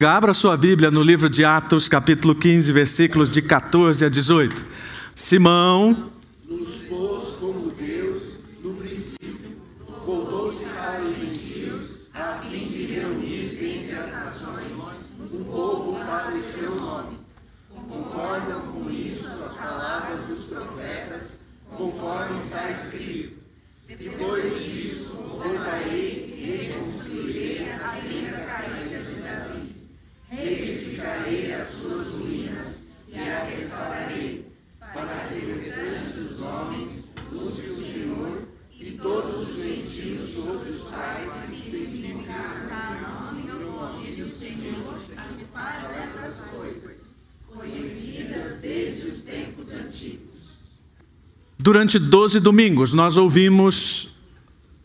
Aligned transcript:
Abra 0.00 0.32
sua 0.32 0.56
Bíblia 0.56 0.92
no 0.92 1.02
livro 1.02 1.28
de 1.28 1.44
Atos, 1.44 1.88
capítulo 1.88 2.32
15, 2.32 2.70
versículos 2.70 3.28
de 3.28 3.42
14 3.42 4.04
a 4.04 4.08
18. 4.08 4.64
Simão 5.12 6.12
nos 6.48 6.76
pôs 6.82 7.30
como 7.32 7.72
Deus 7.72 8.38
no 8.62 8.74
princípio, 8.74 9.56
voltou-se 10.06 10.66
para 10.66 11.02
os 11.02 11.16
gentios, 11.16 12.06
a 12.14 12.34
fim 12.34 12.68
de 12.68 12.86
reunir 12.86 13.58
entre 13.60 13.96
as 13.96 14.12
nações 14.12 15.00
um 15.32 15.42
povo 15.42 15.98
para 16.06 16.32
o 16.32 16.40
seu 16.42 16.76
nome. 16.76 17.18
Concordam 17.68 18.60
com 18.72 18.88
isso 18.88 19.26
as 19.26 19.56
palavras 19.56 20.26
dos 20.26 20.44
profetas, 20.44 21.40
conforme 21.76 22.38
está 22.38 22.70
escrito. 22.70 23.38
Depois 23.88 24.64
disso, 24.64 25.12
voltarei 25.16 26.36
e 26.38 26.68
reconstruirei 26.68 27.72
a 27.72 27.96
tenda 28.00 28.46
caída 28.46 29.02
de 29.02 29.20
Davi. 29.22 29.78
Reedificarei 30.30 31.54
as 31.54 31.68
suas 31.68 32.08
ruínas 32.08 32.82
e 33.08 33.18
as 33.18 33.48
restaurarei, 33.48 34.52
para 34.78 35.26
que 35.26 35.34
o 35.36 35.46
restante 35.46 36.12
dos 36.18 36.42
homens 36.42 37.04
busque 37.32 37.70
o 37.70 37.76
Senhor 37.76 38.42
e 38.78 38.92
todos 38.92 39.48
os 39.48 39.56
gentios 39.56 40.34
sobre 40.34 40.68
os 40.68 40.82
quais 40.82 41.32
se 41.48 41.70
testificar 41.70 42.68
o 42.68 43.32
nome 43.32 44.12
do 44.12 44.28
Senhor 44.28 44.98
faz 45.50 45.96
essas 45.96 46.50
coisas, 46.50 47.06
conhecidas 47.46 48.58
desde 48.60 49.08
os 49.08 49.22
tempos 49.22 49.72
antigos. 49.72 50.58
Durante 51.60 51.98
12 51.98 52.38
domingos, 52.38 52.92
nós 52.92 53.16
ouvimos 53.16 54.14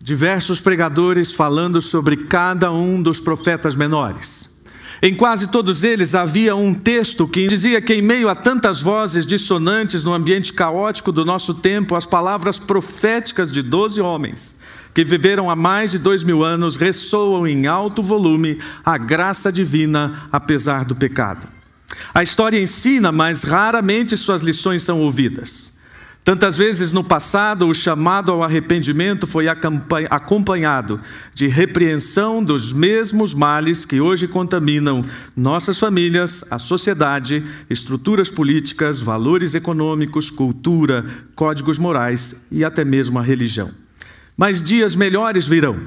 diversos 0.02 0.59
pregadores 0.59 1.31
falando 1.31 1.80
sobre 1.80 2.18
cada 2.18 2.72
um 2.72 3.02
dos 3.02 3.20
profetas 3.20 3.76
menores. 3.76 4.52
Em 5.00 5.14
quase 5.14 5.52
todos 5.52 5.84
eles 5.84 6.16
havia 6.16 6.55
um 6.55 6.73
texto 6.73 7.28
que 7.28 7.45
dizia 7.45 7.80
que, 7.80 7.94
em 7.94 8.02
meio 8.02 8.28
a 8.28 8.34
tantas 8.34 8.81
vozes 8.81 9.25
dissonantes 9.25 10.03
no 10.03 10.14
ambiente 10.14 10.52
caótico 10.52 11.12
do 11.12 11.23
nosso 11.23 11.53
tempo, 11.53 11.95
as 11.95 12.06
palavras 12.08 12.58
proféticas 12.58 13.52
de 13.52 13.62
doze 13.62 14.02
homens 14.02 14.56
que 14.94 15.03
viveram 15.03 15.50
há 15.50 15.56
mais 15.56 15.92
de 15.92 16.00
dois 16.00 16.23
mil 16.23 16.44
anos 16.44 16.75
ressoam 16.75 17.45
em 17.45 17.67
alto 17.67 18.02
volume 18.02 18.58
a 18.84 18.97
graça 18.97 19.52
divina, 19.52 20.28
apesar 20.31 20.86
do 20.86 20.95
pecado. 20.95 21.47
A 22.14 22.23
história 22.23 22.59
ensina, 22.59 23.12
mas 23.12 23.44
raramente 23.44 24.17
suas 24.17 24.42
lições 24.42 24.84
são 24.84 25.02
ouvidas. 25.02 25.72
Tantas 26.23 26.55
vezes 26.55 26.93
no 26.93 27.03
passado, 27.03 27.67
o 27.67 27.73
chamado 27.73 28.31
ao 28.31 28.41
arrependimento 28.41 29.27
foi 29.27 29.47
acompanhado 29.49 31.02
de 31.33 31.47
repreensão 31.47 32.41
dos 32.41 32.71
mesmos 32.71 33.33
males 33.33 33.85
que 33.85 33.99
hoje 33.99 34.25
contaminam 34.25 35.03
nossas 35.35 35.77
famílias, 35.77 36.45
a 36.49 36.57
sociedade, 36.57 37.44
estruturas 37.69 38.29
políticas, 38.29 39.01
valores 39.01 39.53
econômicos, 39.53 40.31
cultura, 40.31 41.05
códigos 41.35 41.77
morais 41.77 42.33
e 42.49 42.63
até 42.63 42.85
mesmo 42.85 43.19
a 43.19 43.21
religião. 43.21 43.71
Mas 44.38 44.63
dias 44.63 44.95
melhores 44.95 45.45
virão. 45.45 45.77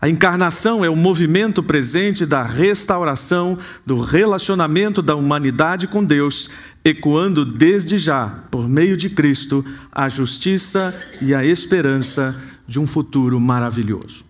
A 0.00 0.08
encarnação 0.08 0.84
é 0.84 0.90
o 0.90 0.96
movimento 0.96 1.62
presente 1.62 2.26
da 2.26 2.42
restauração 2.42 3.58
do 3.84 4.00
relacionamento 4.00 5.00
da 5.00 5.16
humanidade 5.16 5.86
com 5.86 6.04
Deus, 6.04 6.50
ecoando 6.88 7.44
desde 7.44 7.98
já, 7.98 8.28
por 8.50 8.68
meio 8.68 8.96
de 8.96 9.10
Cristo, 9.10 9.64
a 9.90 10.08
justiça 10.08 10.94
e 11.20 11.34
a 11.34 11.44
esperança 11.44 12.40
de 12.66 12.78
um 12.78 12.86
futuro 12.86 13.40
maravilhoso. 13.40 14.24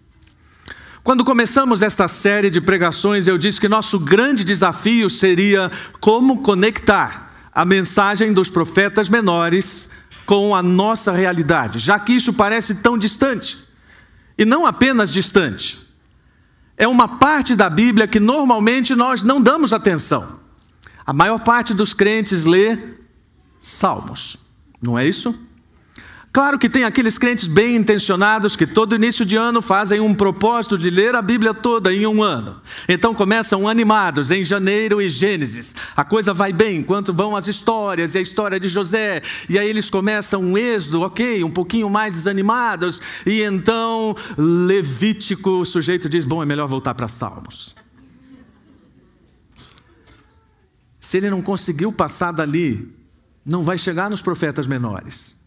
Quando 1.05 1.25
começamos 1.25 1.83
esta 1.83 2.09
série 2.09 2.51
de 2.51 2.61
pregações, 2.61 3.29
eu 3.29 3.37
disse 3.37 3.61
que 3.61 3.69
nosso 3.69 3.98
grande 3.98 4.43
desafio 4.43 5.09
seria 5.11 5.71
como 6.01 6.43
conectar 6.43 7.31
a 7.53 7.65
mensagem 7.65 8.33
dos 8.33 8.48
profetas 8.48 9.09
menores 9.09 9.89
com 10.25 10.55
a 10.55 10.63
nossa 10.63 11.13
realidade, 11.13 11.79
já 11.79 11.98
que 11.98 12.15
isso 12.15 12.33
parece 12.33 12.75
tão 12.77 12.98
distante. 12.98 13.59
E 14.36 14.45
não 14.45 14.67
apenas 14.67 15.13
distante. 15.13 15.79
É 16.77 16.89
uma 16.89 17.07
parte 17.07 17.55
da 17.55 17.70
Bíblia 17.70 18.09
que 18.09 18.19
normalmente 18.19 18.95
nós 18.95 19.23
não 19.23 19.41
damos 19.41 19.73
atenção. 19.73 20.45
A 21.06 21.12
maior 21.12 21.39
parte 21.39 21.72
dos 21.72 21.94
crentes 21.94 22.44
lê 22.44 22.78
Salmos, 23.61 24.36
não 24.83 24.98
é 24.98 25.06
isso? 25.06 25.34
Claro 26.36 26.58
que 26.58 26.68
tem 26.68 26.84
aqueles 26.84 27.17
crentes 27.17 27.46
bem 27.46 27.77
intencionados 27.77 28.56
que 28.56 28.67
todo 28.67 28.94
início 28.94 29.24
de 29.24 29.36
ano 29.36 29.62
fazem 29.62 30.00
um 30.00 30.14
propósito 30.14 30.77
de 30.77 30.90
ler 30.90 31.14
a 31.14 31.22
Bíblia 31.22 31.55
toda 31.55 31.94
em 31.94 32.06
um 32.06 32.22
ano. 32.22 32.61
Então 32.86 33.14
começam 33.14 33.67
animados 33.67 34.30
em 34.30 34.44
janeiro 34.44 35.00
e 35.00 35.08
Gênesis. 35.08 35.74
A 35.96 36.05
coisa 36.05 36.34
vai 36.34 36.52
bem 36.52 36.80
enquanto 36.80 37.14
vão 37.14 37.34
as 37.34 37.48
histórias 37.48 38.14
e 38.14 38.18
a 38.18 38.20
história 38.20 38.61
de 38.61 38.68
José. 38.68 39.23
E 39.48 39.58
aí 39.58 39.67
eles 39.67 39.88
começam 39.88 40.42
um 40.42 40.58
êxodo, 40.58 41.00
ok, 41.00 41.42
um 41.42 41.50
pouquinho 41.50 41.88
mais 41.88 42.17
desanimados. 42.17 43.00
E 43.24 43.40
então 43.40 44.14
Levítico, 44.36 45.48
o 45.61 45.64
sujeito 45.64 46.06
diz: 46.06 46.27
bom, 46.27 46.42
é 46.42 46.46
melhor 46.46 46.68
voltar 46.68 46.92
para 46.92 47.08
Salmos. 47.08 47.74
Se 51.06 51.18
ele 51.18 51.30
não 51.30 51.40
conseguiu 51.40 51.92
passar 51.92 52.33
dali, 52.33 52.92
não 53.44 53.62
vai 53.62 53.78
chegar 53.78 54.11
nos 54.11 54.20
profetas 54.20 54.67
menores. 54.67 55.39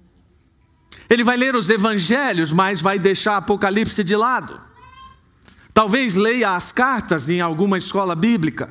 Ele 1.10 1.22
vai 1.22 1.36
ler 1.36 1.54
os 1.54 1.70
evangelhos, 1.70 2.54
mas 2.54 2.80
vai 2.80 2.98
deixar 2.98 3.36
Apocalipse 3.36 4.02
de 4.02 4.16
lado. 4.16 4.58
Talvez 5.74 6.16
leia 6.16 6.56
as 6.56 6.72
cartas 6.72 7.30
em 7.30 7.42
alguma 7.42 7.78
escola 7.78 8.16
bíblica. 8.16 8.70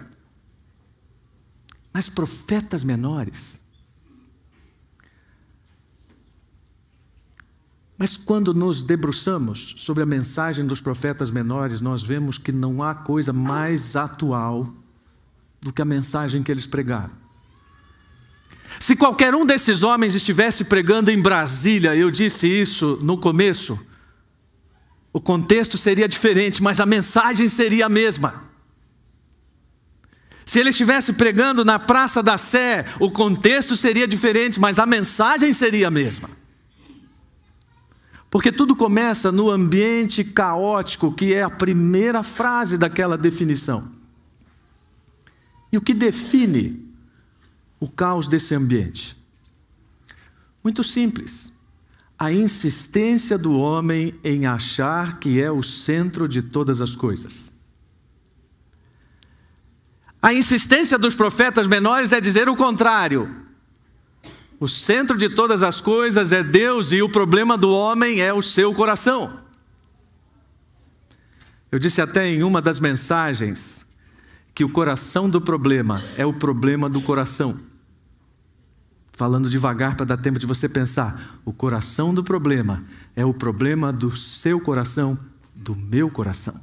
Mas 1.93 2.09
profetas 2.09 2.83
menores. 2.83 3.63
Mas 7.99 8.17
quando 8.17 8.55
nos 8.55 8.83
debruçamos 8.83 9.75
sobre 9.77 10.03
a 10.03 10.07
mensagem 10.07 10.67
dos 10.67 10.81
profetas 10.81 11.31
menores, 11.31 11.83
nós 11.83 12.03
vemos 12.03 12.39
que 12.39 12.51
não 12.51 12.83
há 12.83 12.95
coisa 12.95 13.31
mais 13.31 13.95
atual 13.95 14.73
do 15.61 15.73
que 15.73 15.83
a 15.83 15.85
mensagem 15.85 16.43
que 16.43 16.51
eles 16.51 16.67
pregaram. 16.67 17.11
Se 18.79 18.95
qualquer 18.95 19.35
um 19.35 19.45
desses 19.45 19.83
homens 19.83 20.15
estivesse 20.15 20.65
pregando 20.65 21.11
em 21.11 21.21
Brasília, 21.21 21.97
eu 21.97 22.11
disse 22.11 22.47
isso 22.47 22.99
no 23.03 23.19
começo, 23.19 23.79
o 25.13 25.21
contexto 25.21 25.77
seria 25.77 26.07
diferente, 26.07 26.63
mas 26.63 26.79
a 26.79 26.87
mensagem 26.87 27.49
seria 27.49 27.87
a 27.87 27.89
mesma. 27.89 28.45
Se 30.45 30.61
ele 30.61 30.71
estivesse 30.71 31.13
pregando 31.13 31.65
na 31.65 31.79
Praça 31.79 32.23
da 32.23 32.39
Sé, 32.39 32.85
o 33.01 33.11
contexto 33.11 33.77
seria 33.77 34.07
diferente, 34.07 34.61
mas 34.61 34.79
a 34.79 34.87
mensagem 34.87 35.53
seria 35.53 35.89
a 35.89 35.91
mesma. 35.91 36.31
Porque 38.31 38.53
tudo 38.53 38.77
começa 38.77 39.33
no 39.33 39.51
ambiente 39.51 40.23
caótico, 40.23 41.13
que 41.13 41.35
é 41.35 41.43
a 41.43 41.51
primeira 41.51 42.23
frase 42.23 42.79
daquela 42.79 43.19
definição. 43.19 43.98
E 45.71 45.77
o 45.77 45.81
que 45.81 45.95
define 45.95 46.87
o 47.79 47.89
caos 47.89 48.27
desse 48.27 48.55
ambiente? 48.55 49.17
Muito 50.65 50.83
simples. 50.83 51.53
A 52.19 52.33
insistência 52.33 53.39
do 53.39 53.57
homem 53.57 54.15
em 54.25 54.47
achar 54.47 55.19
que 55.19 55.41
é 55.41 55.51
o 55.51 55.63
centro 55.63 56.29
de 56.29 56.43
todas 56.43 56.81
as 56.81 56.97
coisas. 56.97 57.55
A 60.21 60.35
insistência 60.35 60.99
dos 60.99 61.15
profetas 61.15 61.69
menores 61.69 62.13
é 62.13 62.21
dizer 62.21 62.49
o 62.49 62.57
contrário. 62.57 63.47
O 64.59 64.67
centro 64.67 65.17
de 65.17 65.29
todas 65.29 65.63
as 65.63 65.81
coisas 65.81 66.33
é 66.33 66.43
Deus 66.43 66.91
e 66.91 67.01
o 67.01 67.09
problema 67.09 67.57
do 67.57 67.71
homem 67.71 68.21
é 68.21 68.35
o 68.35 68.43
seu 68.43 68.75
coração. 68.75 69.41
Eu 71.71 71.79
disse 71.79 72.03
até 72.03 72.27
em 72.27 72.43
uma 72.43 72.61
das 72.61 72.81
mensagens 72.81 73.87
que 74.59 74.65
o 74.65 74.69
coração 74.69 75.31
do 75.31 75.41
problema 75.41 76.03
é 76.17 76.27
o 76.27 76.33
problema 76.33 76.91
do 76.91 77.01
coração. 77.01 77.61
Falando 79.13 79.49
devagar 79.49 79.95
para 79.95 80.05
dar 80.05 80.17
tempo 80.17 80.37
de 80.37 80.47
você 80.47 80.69
pensar. 80.69 81.39
O 81.45 81.53
coração 81.53 82.13
do 82.13 82.25
problema 82.25 82.83
é 83.15 83.25
o 83.25 83.33
problema 83.33 83.93
do 83.93 84.17
seu 84.17 84.59
coração, 84.59 85.17
do 85.55 85.77
meu 85.77 86.11
coração. 86.11 86.61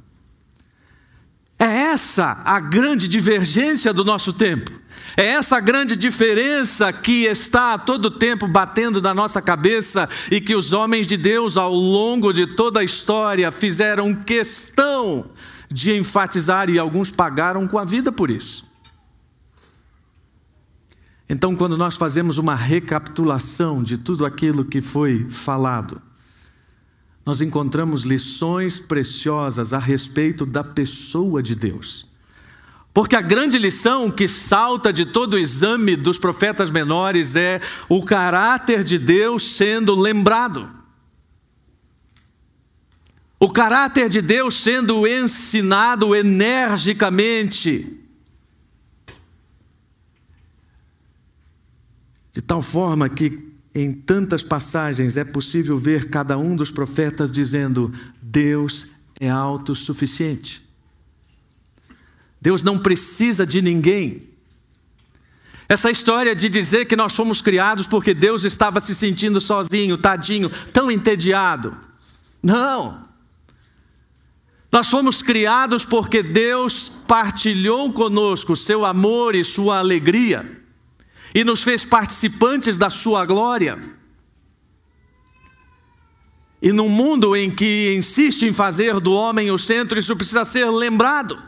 É 1.58 1.64
essa 1.64 2.42
a 2.44 2.60
grande 2.60 3.08
divergência 3.08 3.94
do 3.94 4.04
nosso 4.04 4.30
tempo. 4.30 4.70
É 5.16 5.28
essa 5.28 5.56
a 5.56 5.60
grande 5.60 5.96
diferença 5.96 6.92
que 6.92 7.24
está 7.24 7.72
a 7.72 7.78
todo 7.78 8.10
tempo 8.10 8.46
batendo 8.46 9.00
na 9.00 9.14
nossa 9.14 9.40
cabeça 9.40 10.06
e 10.30 10.38
que 10.38 10.54
os 10.54 10.74
homens 10.74 11.06
de 11.06 11.16
Deus, 11.16 11.56
ao 11.56 11.72
longo 11.72 12.30
de 12.30 12.46
toda 12.46 12.80
a 12.80 12.84
história, 12.84 13.50
fizeram 13.50 14.14
questão 14.14 15.30
de 15.70 15.94
enfatizar 15.96 16.70
e 16.70 16.78
alguns 16.78 17.10
pagaram 17.10 17.66
com 17.66 17.78
a 17.78 17.84
vida 17.84 18.12
por 18.12 18.30
isso. 18.30 18.66
Então, 21.28 21.56
quando 21.56 21.76
nós 21.76 21.96
fazemos 21.96 22.38
uma 22.38 22.54
recapitulação 22.54 23.82
de 23.82 23.98
tudo 23.98 24.24
aquilo 24.24 24.64
que 24.64 24.80
foi 24.80 25.28
falado, 25.28 26.00
nós 27.24 27.40
encontramos 27.40 28.04
lições 28.04 28.78
preciosas 28.78 29.72
a 29.72 29.78
respeito 29.80 30.46
da 30.46 30.62
pessoa 30.62 31.42
de 31.42 31.56
Deus. 31.56 32.06
Porque 32.94 33.16
a 33.16 33.20
grande 33.20 33.58
lição 33.58 34.10
que 34.10 34.28
salta 34.28 34.92
de 34.92 35.04
todo 35.04 35.34
o 35.34 35.38
exame 35.38 35.96
dos 35.96 36.16
profetas 36.16 36.70
menores 36.70 37.34
é 37.34 37.60
o 37.88 38.02
caráter 38.04 38.84
de 38.84 38.96
Deus 38.96 39.56
sendo 39.56 39.94
lembrado. 39.94 40.75
O 43.38 43.50
caráter 43.50 44.08
de 44.08 44.22
Deus 44.22 44.54
sendo 44.54 45.06
ensinado 45.06 46.14
energicamente. 46.14 48.00
De 52.32 52.40
tal 52.40 52.62
forma 52.62 53.08
que 53.08 53.46
em 53.74 53.92
tantas 53.92 54.42
passagens 54.42 55.18
é 55.18 55.24
possível 55.24 55.78
ver 55.78 56.08
cada 56.08 56.38
um 56.38 56.56
dos 56.56 56.70
profetas 56.70 57.30
dizendo: 57.30 57.92
Deus 58.22 58.86
é 59.20 59.28
autossuficiente. 59.28 60.66
Deus 62.40 62.62
não 62.62 62.78
precisa 62.78 63.44
de 63.46 63.60
ninguém. 63.60 64.30
Essa 65.68 65.90
história 65.90 66.34
de 66.34 66.48
dizer 66.48 66.86
que 66.86 66.96
nós 66.96 67.14
fomos 67.14 67.42
criados 67.42 67.86
porque 67.86 68.14
Deus 68.14 68.44
estava 68.44 68.80
se 68.80 68.94
sentindo 68.94 69.40
sozinho, 69.40 69.98
tadinho, 69.98 70.48
tão 70.72 70.90
entediado. 70.90 71.76
Não. 72.42 73.05
Nós 74.76 74.90
fomos 74.90 75.22
criados 75.22 75.86
porque 75.86 76.22
Deus 76.22 76.92
partilhou 77.08 77.90
conosco 77.94 78.54
seu 78.54 78.84
amor 78.84 79.34
e 79.34 79.42
sua 79.42 79.78
alegria 79.78 80.60
e 81.34 81.42
nos 81.44 81.62
fez 81.62 81.82
participantes 81.82 82.76
da 82.76 82.90
sua 82.90 83.24
glória. 83.24 83.78
E 86.60 86.72
num 86.72 86.90
mundo 86.90 87.34
em 87.34 87.50
que 87.50 87.94
insiste 87.96 88.42
em 88.42 88.52
fazer 88.52 89.00
do 89.00 89.14
homem 89.14 89.50
o 89.50 89.56
centro, 89.56 89.98
isso 89.98 90.14
precisa 90.14 90.44
ser 90.44 90.68
lembrado. 90.68 91.42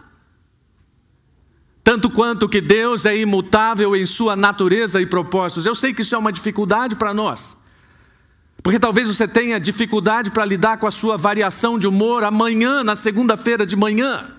Tanto 1.84 2.08
quanto 2.08 2.48
que 2.48 2.62
Deus 2.62 3.04
é 3.04 3.14
imutável 3.14 3.94
em 3.94 4.06
sua 4.06 4.36
natureza 4.36 5.02
e 5.02 5.06
propósitos. 5.06 5.66
Eu 5.66 5.74
sei 5.74 5.92
que 5.92 6.00
isso 6.00 6.14
é 6.14 6.18
uma 6.18 6.32
dificuldade 6.32 6.96
para 6.96 7.12
nós. 7.12 7.57
Porque 8.62 8.78
talvez 8.78 9.08
você 9.08 9.26
tenha 9.26 9.60
dificuldade 9.60 10.30
para 10.30 10.44
lidar 10.44 10.78
com 10.78 10.86
a 10.86 10.90
sua 10.90 11.16
variação 11.16 11.78
de 11.78 11.86
humor 11.86 12.24
amanhã, 12.24 12.82
na 12.82 12.96
segunda-feira 12.96 13.64
de 13.64 13.76
manhã. 13.76 14.34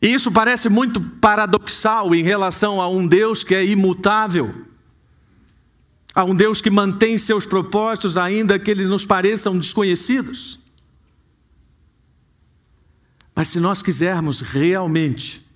E 0.00 0.12
isso 0.12 0.30
parece 0.30 0.68
muito 0.68 1.00
paradoxal 1.00 2.14
em 2.14 2.22
relação 2.22 2.80
a 2.80 2.88
um 2.88 3.06
Deus 3.06 3.42
que 3.42 3.54
é 3.54 3.64
imutável, 3.64 4.66
a 6.14 6.24
um 6.24 6.34
Deus 6.34 6.60
que 6.60 6.70
mantém 6.70 7.18
seus 7.18 7.44
propósitos, 7.44 8.16
ainda 8.16 8.58
que 8.58 8.70
eles 8.70 8.88
nos 8.88 9.04
pareçam 9.04 9.58
desconhecidos. 9.58 10.58
Mas 13.34 13.48
se 13.48 13.60
nós 13.60 13.82
quisermos 13.82 14.40
realmente 14.40 15.47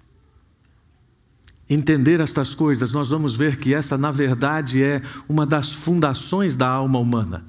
entender 1.68 2.20
estas 2.20 2.54
coisas, 2.54 2.92
nós 2.92 3.08
vamos 3.08 3.34
ver 3.34 3.56
que 3.56 3.72
essa, 3.72 3.96
na 3.96 4.10
verdade, 4.10 4.82
é 4.82 5.02
uma 5.28 5.46
das 5.46 5.72
fundações 5.72 6.56
da 6.56 6.68
alma 6.68 6.98
humana. 6.98 7.44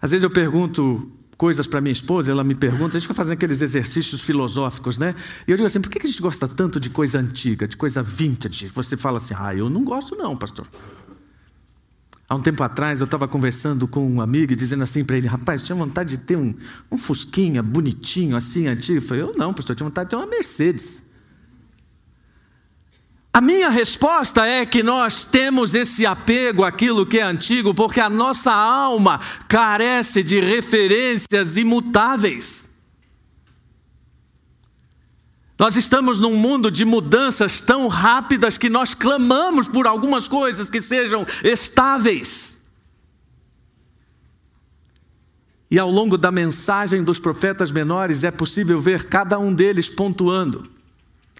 Às 0.00 0.10
vezes 0.10 0.22
eu 0.22 0.30
pergunto 0.30 1.10
coisas 1.36 1.66
para 1.66 1.80
minha 1.80 1.92
esposa, 1.92 2.30
ela 2.30 2.44
me 2.44 2.54
pergunta, 2.54 2.96
a 2.96 3.00
gente 3.00 3.02
fica 3.02 3.14
fazendo 3.14 3.34
aqueles 3.34 3.60
exercícios 3.60 4.20
filosóficos, 4.20 4.98
né? 4.98 5.14
E 5.46 5.50
eu 5.50 5.56
digo 5.56 5.66
assim, 5.66 5.80
por 5.80 5.90
que 5.90 5.98
a 5.98 6.10
gente 6.10 6.22
gosta 6.22 6.48
tanto 6.48 6.80
de 6.80 6.88
coisa 6.88 7.18
antiga, 7.18 7.68
de 7.68 7.76
coisa 7.76 8.02
vintage? 8.02 8.70
Você 8.74 8.96
fala 8.96 9.18
assim, 9.18 9.34
ah, 9.36 9.54
eu 9.54 9.68
não 9.68 9.84
gosto 9.84 10.16
não, 10.16 10.36
pastor. 10.36 10.66
Há 12.28 12.34
um 12.34 12.40
tempo 12.42 12.62
atrás 12.62 13.00
eu 13.00 13.04
estava 13.04 13.28
conversando 13.28 13.86
com 13.86 14.08
um 14.10 14.20
amigo 14.20 14.52
e 14.52 14.56
dizendo 14.56 14.82
assim 14.82 15.04
para 15.04 15.16
ele, 15.16 15.28
rapaz, 15.28 15.62
tinha 15.62 15.76
vontade 15.76 16.16
de 16.16 16.18
ter 16.18 16.36
um, 16.36 16.54
um 16.90 16.98
Fusquinha 16.98 17.62
bonitinho, 17.62 18.36
assim, 18.36 18.66
antigo. 18.66 18.98
Eu 18.98 19.02
falei, 19.02 19.22
eu 19.22 19.32
não, 19.36 19.54
pastor, 19.54 19.74
eu 19.74 19.76
tinha 19.76 19.88
vontade 19.88 20.08
de 20.08 20.10
ter 20.10 20.16
uma 20.16 20.26
Mercedes. 20.26 21.04
A 23.36 23.40
minha 23.42 23.68
resposta 23.68 24.46
é 24.46 24.64
que 24.64 24.82
nós 24.82 25.26
temos 25.26 25.74
esse 25.74 26.06
apego 26.06 26.64
àquilo 26.64 27.04
que 27.04 27.18
é 27.18 27.22
antigo, 27.22 27.74
porque 27.74 28.00
a 28.00 28.08
nossa 28.08 28.50
alma 28.50 29.20
carece 29.46 30.22
de 30.22 30.40
referências 30.40 31.58
imutáveis. 31.58 32.66
Nós 35.58 35.76
estamos 35.76 36.18
num 36.18 36.34
mundo 36.34 36.70
de 36.70 36.86
mudanças 36.86 37.60
tão 37.60 37.88
rápidas 37.88 38.56
que 38.56 38.70
nós 38.70 38.94
clamamos 38.94 39.68
por 39.68 39.86
algumas 39.86 40.26
coisas 40.26 40.70
que 40.70 40.80
sejam 40.80 41.26
estáveis. 41.44 42.58
E 45.70 45.78
ao 45.78 45.90
longo 45.90 46.16
da 46.16 46.32
mensagem 46.32 47.04
dos 47.04 47.18
profetas 47.18 47.70
menores 47.70 48.24
é 48.24 48.30
possível 48.30 48.80
ver 48.80 49.10
cada 49.10 49.38
um 49.38 49.52
deles 49.52 49.90
pontuando. 49.90 50.74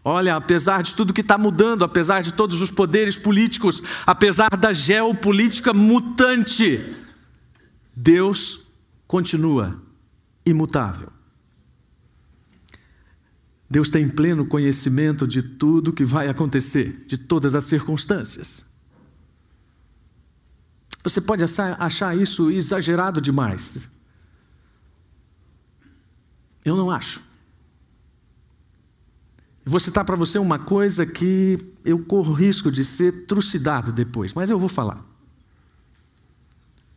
Olha, 0.08 0.36
apesar 0.36 0.84
de 0.84 0.94
tudo 0.94 1.12
que 1.12 1.20
está 1.20 1.36
mudando, 1.36 1.82
apesar 1.82 2.22
de 2.22 2.32
todos 2.32 2.62
os 2.62 2.70
poderes 2.70 3.18
políticos, 3.18 3.82
apesar 4.06 4.50
da 4.50 4.72
geopolítica 4.72 5.74
mutante, 5.74 6.94
Deus 7.92 8.60
continua 9.04 9.82
imutável. 10.46 11.12
Deus 13.68 13.90
tem 13.90 14.08
pleno 14.08 14.46
conhecimento 14.46 15.26
de 15.26 15.42
tudo 15.42 15.92
que 15.92 16.04
vai 16.04 16.28
acontecer, 16.28 17.04
de 17.08 17.18
todas 17.18 17.56
as 17.56 17.64
circunstâncias. 17.64 18.64
Você 21.02 21.20
pode 21.20 21.42
achar 21.80 22.16
isso 22.16 22.48
exagerado 22.48 23.20
demais. 23.20 23.90
Eu 26.64 26.76
não 26.76 26.92
acho. 26.92 27.26
Vou 29.68 29.80
citar 29.80 30.04
para 30.04 30.14
você 30.14 30.38
uma 30.38 30.60
coisa 30.60 31.04
que 31.04 31.58
eu 31.84 31.98
corro 31.98 32.32
risco 32.32 32.70
de 32.70 32.84
ser 32.84 33.26
trucidado 33.26 33.90
depois, 33.90 34.32
mas 34.32 34.48
eu 34.48 34.60
vou 34.60 34.68
falar. 34.68 35.04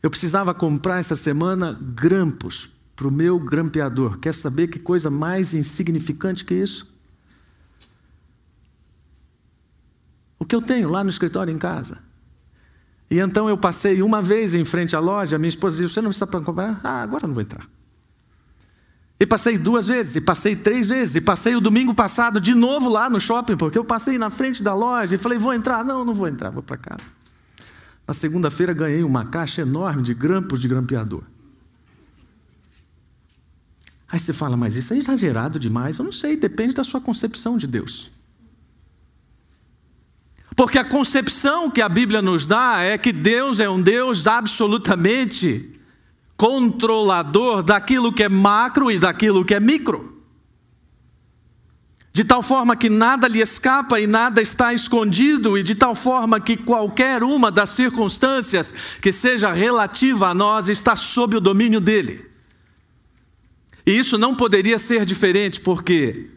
Eu 0.03 0.09
precisava 0.11 0.53
comprar 0.53 0.99
essa 0.99 1.15
semana 1.15 1.73
grampos 1.73 2.69
para 2.95 3.07
o 3.07 3.11
meu 3.11 3.39
grampeador. 3.39 4.19
Quer 4.19 4.35
saber 4.35 4.67
que 4.67 4.77
coisa 4.77 5.09
mais 5.09 5.55
insignificante 5.55 6.45
que 6.45 6.53
isso? 6.53 6.87
O 10.37 10.45
que 10.45 10.55
eu 10.55 10.61
tenho 10.61 10.89
lá 10.89 11.03
no 11.03 11.09
escritório 11.09 11.51
em 11.51 11.57
casa. 11.57 11.97
E 13.09 13.17
então 13.17 13.49
eu 13.49 13.57
passei 13.57 14.03
uma 14.03 14.21
vez 14.21 14.53
em 14.53 14.63
frente 14.63 14.95
à 14.95 14.99
loja, 14.99 15.39
minha 15.39 15.49
esposa 15.49 15.77
disse: 15.77 15.95
Você 15.95 16.01
não 16.01 16.11
precisa 16.11 16.27
comprar? 16.27 16.79
Ah, 16.83 17.01
agora 17.01 17.25
não 17.25 17.33
vou 17.33 17.41
entrar. 17.41 17.67
E 19.19 19.25
passei 19.25 19.57
duas 19.57 19.87
vezes, 19.87 20.15
e 20.15 20.21
passei 20.21 20.55
três 20.55 20.87
vezes, 20.87 21.15
e 21.15 21.21
passei 21.21 21.53
o 21.55 21.59
domingo 21.59 21.93
passado 21.93 22.39
de 22.39 22.55
novo 22.55 22.87
lá 22.87 23.09
no 23.09 23.19
shopping, 23.19 23.57
porque 23.57 23.77
eu 23.77 23.83
passei 23.83 24.17
na 24.17 24.29
frente 24.29 24.63
da 24.63 24.73
loja 24.73 25.15
e 25.15 25.17
falei: 25.17 25.37
Vou 25.37 25.53
entrar? 25.53 25.83
Não, 25.83 26.05
não 26.05 26.13
vou 26.13 26.27
entrar, 26.27 26.49
vou 26.49 26.63
para 26.63 26.77
casa. 26.77 27.07
Na 28.07 28.13
segunda-feira 28.13 28.73
ganhei 28.73 29.03
uma 29.03 29.25
caixa 29.25 29.61
enorme 29.61 30.01
de 30.01 30.13
grampos 30.13 30.59
de 30.59 30.67
grampeador. 30.67 31.21
Aí 34.11 34.17
você 34.17 34.33
fala, 34.33 34.57
mas 34.57 34.75
isso 34.75 34.93
é 34.93 34.97
exagerado 34.97 35.59
demais. 35.59 35.99
Eu 35.99 36.05
não 36.05 36.11
sei, 36.11 36.35
depende 36.35 36.73
da 36.73 36.83
sua 36.83 36.99
concepção 36.99 37.55
de 37.55 37.67
Deus. 37.67 38.11
Porque 40.55 40.79
a 40.79 40.83
concepção 40.83 41.69
que 41.69 41.81
a 41.81 41.87
Bíblia 41.87 42.21
nos 42.21 42.47
dá 42.47 42.81
é 42.81 42.97
que 42.97 43.13
Deus 43.13 43.59
é 43.59 43.69
um 43.69 43.79
Deus 43.79 44.25
absolutamente 44.25 45.78
controlador 46.39 47.61
daquilo 47.61 48.13
que 48.13 48.23
é 48.23 48.29
macro 48.29 48.89
e 48.89 48.97
daquilo 48.97 49.43
que 49.43 49.53
é 49.53 49.59
micro. 49.59 50.23
De 52.13 52.23
tal 52.23 52.41
forma 52.41 52.77
que 52.77 52.89
nada 52.89 53.27
lhe 53.27 53.41
escapa 53.41 53.99
e 53.99 54.07
nada 54.07 54.41
está 54.41 54.73
escondido, 54.73 55.57
e 55.57 55.63
de 55.63 55.75
tal 55.75 55.93
forma 55.93 56.39
que 56.39 56.55
qualquer 56.55 57.23
uma 57.23 57.51
das 57.51 57.71
circunstâncias 57.71 58.73
que 59.01 59.11
seja 59.11 59.51
relativa 59.51 60.29
a 60.29 60.33
nós 60.33 60.69
está 60.69 60.95
sob 60.95 61.35
o 61.35 61.41
domínio 61.41 61.81
dele. 61.81 62.25
E 63.85 63.91
isso 63.91 64.17
não 64.17 64.33
poderia 64.33 64.79
ser 64.79 65.05
diferente, 65.05 65.59
porque 65.59 66.29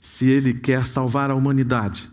se 0.00 0.30
ele 0.30 0.54
quer 0.54 0.86
salvar 0.86 1.32
a 1.32 1.34
humanidade, 1.34 2.08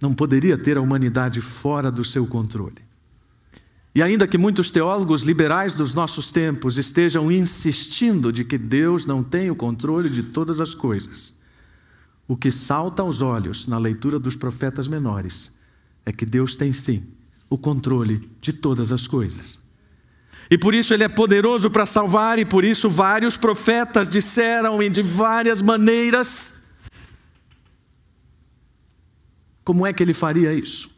não 0.00 0.14
poderia 0.14 0.56
ter 0.56 0.78
a 0.78 0.80
humanidade 0.80 1.40
fora 1.40 1.90
do 1.90 2.04
seu 2.04 2.28
controle. 2.28 2.87
E 3.98 4.02
ainda 4.02 4.28
que 4.28 4.38
muitos 4.38 4.70
teólogos 4.70 5.22
liberais 5.22 5.74
dos 5.74 5.92
nossos 5.92 6.30
tempos 6.30 6.78
estejam 6.78 7.32
insistindo 7.32 8.32
de 8.32 8.44
que 8.44 8.56
Deus 8.56 9.04
não 9.04 9.24
tem 9.24 9.50
o 9.50 9.56
controle 9.56 10.08
de 10.08 10.22
todas 10.22 10.60
as 10.60 10.72
coisas, 10.72 11.36
o 12.28 12.36
que 12.36 12.48
salta 12.48 13.02
aos 13.02 13.20
olhos 13.20 13.66
na 13.66 13.76
leitura 13.76 14.16
dos 14.16 14.36
profetas 14.36 14.86
menores 14.86 15.52
é 16.06 16.12
que 16.12 16.24
Deus 16.24 16.54
tem 16.54 16.72
sim 16.72 17.08
o 17.50 17.58
controle 17.58 18.30
de 18.40 18.52
todas 18.52 18.92
as 18.92 19.08
coisas. 19.08 19.58
E 20.48 20.56
por 20.56 20.76
isso 20.76 20.94
ele 20.94 21.02
é 21.02 21.08
poderoso 21.08 21.68
para 21.68 21.84
salvar, 21.84 22.38
e 22.38 22.44
por 22.44 22.64
isso 22.64 22.88
vários 22.88 23.36
profetas 23.36 24.08
disseram 24.08 24.80
e 24.80 24.88
de 24.88 25.02
várias 25.02 25.60
maneiras 25.60 26.56
como 29.64 29.84
é 29.84 29.92
que 29.92 30.04
ele 30.04 30.14
faria 30.14 30.54
isso. 30.54 30.88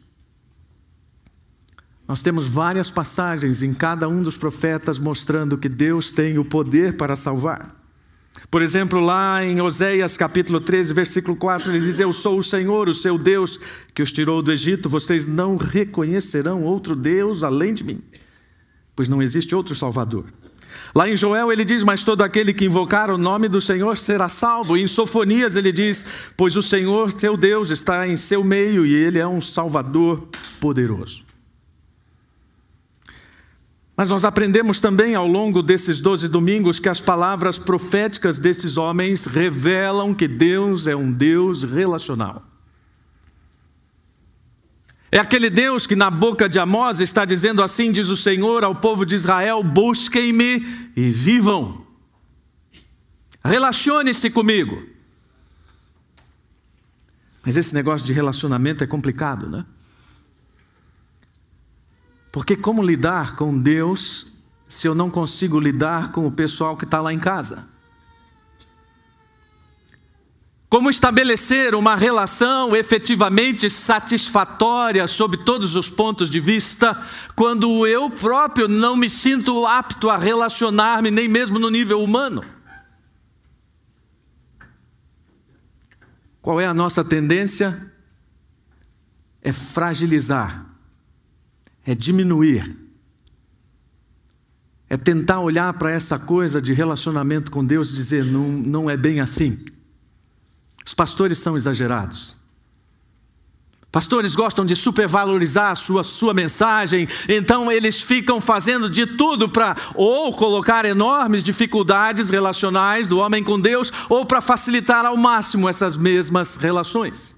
Nós 2.11 2.21
temos 2.21 2.45
várias 2.45 2.91
passagens 2.91 3.63
em 3.63 3.73
cada 3.73 4.09
um 4.09 4.21
dos 4.21 4.35
profetas 4.35 4.99
mostrando 4.99 5.57
que 5.57 5.69
Deus 5.69 6.11
tem 6.11 6.37
o 6.37 6.43
poder 6.43 6.97
para 6.97 7.15
salvar. 7.15 7.73
Por 8.49 8.61
exemplo, 8.61 8.99
lá 8.99 9.41
em 9.45 9.61
Oséias 9.61 10.17
capítulo 10.17 10.59
13, 10.59 10.93
versículo 10.93 11.37
4, 11.37 11.71
ele 11.71 11.79
diz: 11.79 12.01
Eu 12.01 12.11
sou 12.11 12.37
o 12.37 12.43
Senhor, 12.43 12.89
o 12.89 12.93
seu 12.93 13.17
Deus, 13.17 13.61
que 13.95 14.03
os 14.03 14.11
tirou 14.11 14.41
do 14.41 14.51
Egito. 14.51 14.89
Vocês 14.89 15.25
não 15.25 15.55
reconhecerão 15.55 16.65
outro 16.65 16.97
Deus 16.97 17.45
além 17.45 17.73
de 17.73 17.85
mim, 17.85 18.01
pois 18.93 19.07
não 19.07 19.21
existe 19.21 19.55
outro 19.55 19.73
Salvador. 19.73 20.25
Lá 20.93 21.07
em 21.07 21.15
Joel 21.15 21.49
ele 21.49 21.63
diz: 21.63 21.81
Mas 21.81 22.03
todo 22.03 22.23
aquele 22.23 22.53
que 22.53 22.65
invocar 22.65 23.09
o 23.09 23.17
nome 23.17 23.47
do 23.47 23.61
Senhor 23.61 23.95
será 23.97 24.27
salvo. 24.27 24.75
E 24.75 24.81
em 24.81 24.87
Sofonias 24.87 25.55
ele 25.55 25.71
diz: 25.71 26.05
Pois 26.35 26.57
o 26.57 26.61
Senhor 26.61 27.13
teu 27.13 27.37
Deus 27.37 27.69
está 27.69 28.05
em 28.05 28.17
seu 28.17 28.43
meio 28.43 28.85
e 28.85 28.93
ele 28.93 29.17
é 29.17 29.25
um 29.25 29.39
Salvador 29.39 30.27
poderoso. 30.59 31.30
Mas 33.95 34.09
nós 34.09 34.23
aprendemos 34.23 34.79
também 34.79 35.15
ao 35.15 35.27
longo 35.27 35.61
desses 35.61 35.99
doze 35.99 36.27
domingos 36.27 36.79
que 36.79 36.89
as 36.89 36.99
palavras 36.99 37.57
proféticas 37.57 38.39
desses 38.39 38.77
homens 38.77 39.25
revelam 39.25 40.13
que 40.13 40.27
Deus 40.27 40.87
é 40.87 40.95
um 40.95 41.11
Deus 41.11 41.63
relacional. 41.63 42.43
É 45.11 45.19
aquele 45.19 45.49
Deus 45.49 45.85
que 45.85 45.95
na 45.95 46.09
boca 46.09 46.47
de 46.47 46.57
Amós 46.57 47.01
está 47.01 47.25
dizendo 47.25 47.61
assim: 47.61 47.91
diz 47.91 48.07
o 48.07 48.15
Senhor 48.15 48.63
ao 48.63 48.73
povo 48.73 49.05
de 49.05 49.13
Israel: 49.13 49.61
busquem-me 49.61 50.91
e 50.95 51.09
vivam. 51.09 51.85
Relacione-se 53.43 54.29
comigo. 54.29 54.81
Mas 57.43 57.57
esse 57.57 57.73
negócio 57.73 58.07
de 58.07 58.13
relacionamento 58.13 58.83
é 58.83 58.87
complicado, 58.87 59.49
né? 59.49 59.65
Porque 62.31 62.55
como 62.55 62.81
lidar 62.81 63.35
com 63.35 63.57
Deus 63.57 64.31
se 64.67 64.87
eu 64.87 64.95
não 64.95 65.09
consigo 65.11 65.59
lidar 65.59 66.11
com 66.11 66.25
o 66.25 66.31
pessoal 66.31 66.77
que 66.77 66.85
está 66.85 67.01
lá 67.01 67.11
em 67.13 67.19
casa? 67.19 67.67
Como 70.69 70.89
estabelecer 70.89 71.75
uma 71.75 71.97
relação 71.97 72.73
efetivamente 72.73 73.69
satisfatória 73.69 75.05
sob 75.05 75.43
todos 75.43 75.75
os 75.75 75.89
pontos 75.89 76.29
de 76.29 76.39
vista, 76.39 77.05
quando 77.35 77.85
eu 77.85 78.09
próprio 78.09 78.69
não 78.69 78.95
me 78.95 79.09
sinto 79.09 79.65
apto 79.65 80.09
a 80.09 80.15
relacionar-me, 80.15 81.11
nem 81.11 81.27
mesmo 81.27 81.59
no 81.59 81.69
nível 81.69 82.01
humano? 82.01 82.45
Qual 86.41 86.61
é 86.61 86.65
a 86.65 86.73
nossa 86.73 87.03
tendência? 87.03 87.91
É 89.41 89.51
fragilizar, 89.51 90.70
é 91.85 91.95
diminuir, 91.95 92.77
é 94.89 94.97
tentar 94.97 95.39
olhar 95.39 95.73
para 95.73 95.91
essa 95.91 96.19
coisa 96.19 96.61
de 96.61 96.73
relacionamento 96.73 97.49
com 97.49 97.63
Deus 97.63 97.91
e 97.91 97.93
dizer: 97.93 98.25
não, 98.25 98.47
não 98.49 98.89
é 98.89 98.97
bem 98.97 99.21
assim. 99.21 99.57
Os 100.85 100.93
pastores 100.93 101.37
são 101.37 101.55
exagerados. 101.55 102.37
Pastores 103.91 104.35
gostam 104.35 104.65
de 104.65 104.73
supervalorizar 104.73 105.71
a 105.71 105.75
sua, 105.75 106.01
sua 106.01 106.33
mensagem, 106.33 107.09
então 107.27 107.69
eles 107.69 108.01
ficam 108.01 108.39
fazendo 108.39 108.89
de 108.89 109.05
tudo 109.05 109.49
para 109.49 109.75
ou 109.95 110.33
colocar 110.33 110.85
enormes 110.85 111.43
dificuldades 111.43 112.29
relacionais 112.29 113.05
do 113.05 113.17
homem 113.17 113.43
com 113.43 113.59
Deus, 113.59 113.91
ou 114.07 114.25
para 114.25 114.39
facilitar 114.39 115.05
ao 115.05 115.17
máximo 115.17 115.67
essas 115.67 115.97
mesmas 115.97 116.55
relações. 116.55 117.35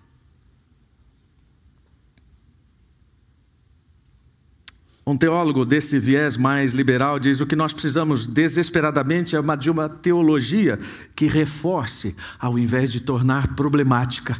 Um 5.06 5.18
teólogo 5.18 5.66
desse 5.66 6.00
viés 6.00 6.38
mais 6.38 6.74
liberal 6.74 7.20
diz: 7.20 7.42
o 7.42 7.46
que 7.46 7.56
nós 7.56 7.74
precisamos 7.74 8.26
desesperadamente 8.26 9.36
é 9.36 9.40
uma, 9.40 9.56
de 9.56 9.70
uma 9.70 9.90
teologia 9.90 10.80
que 11.16 11.28
reforce, 11.28 12.16
ao 12.40 12.58
invés 12.58 12.92
de 12.92 13.02
tornar 13.02 13.54
problemática, 13.56 14.40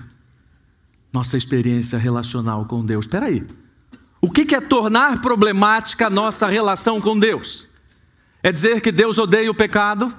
nossa 1.12 1.36
experiência 1.36 2.00
relacional 2.00 2.66
com 2.66 2.86
Deus. 2.86 3.06
Espera 3.06 3.26
aí. 3.26 3.46
O 4.22 4.32
que 4.32 4.56
é 4.56 4.62
tornar 4.62 5.20
problemática 5.20 6.08
a 6.08 6.10
nossa 6.10 6.48
relação 6.48 7.02
com 7.02 7.20
Deus? 7.20 7.68
É 8.42 8.52
dizer 8.52 8.80
que 8.80 8.92
Deus 8.92 9.18
odeia 9.18 9.52
o 9.52 9.56
pecado? 9.56 10.16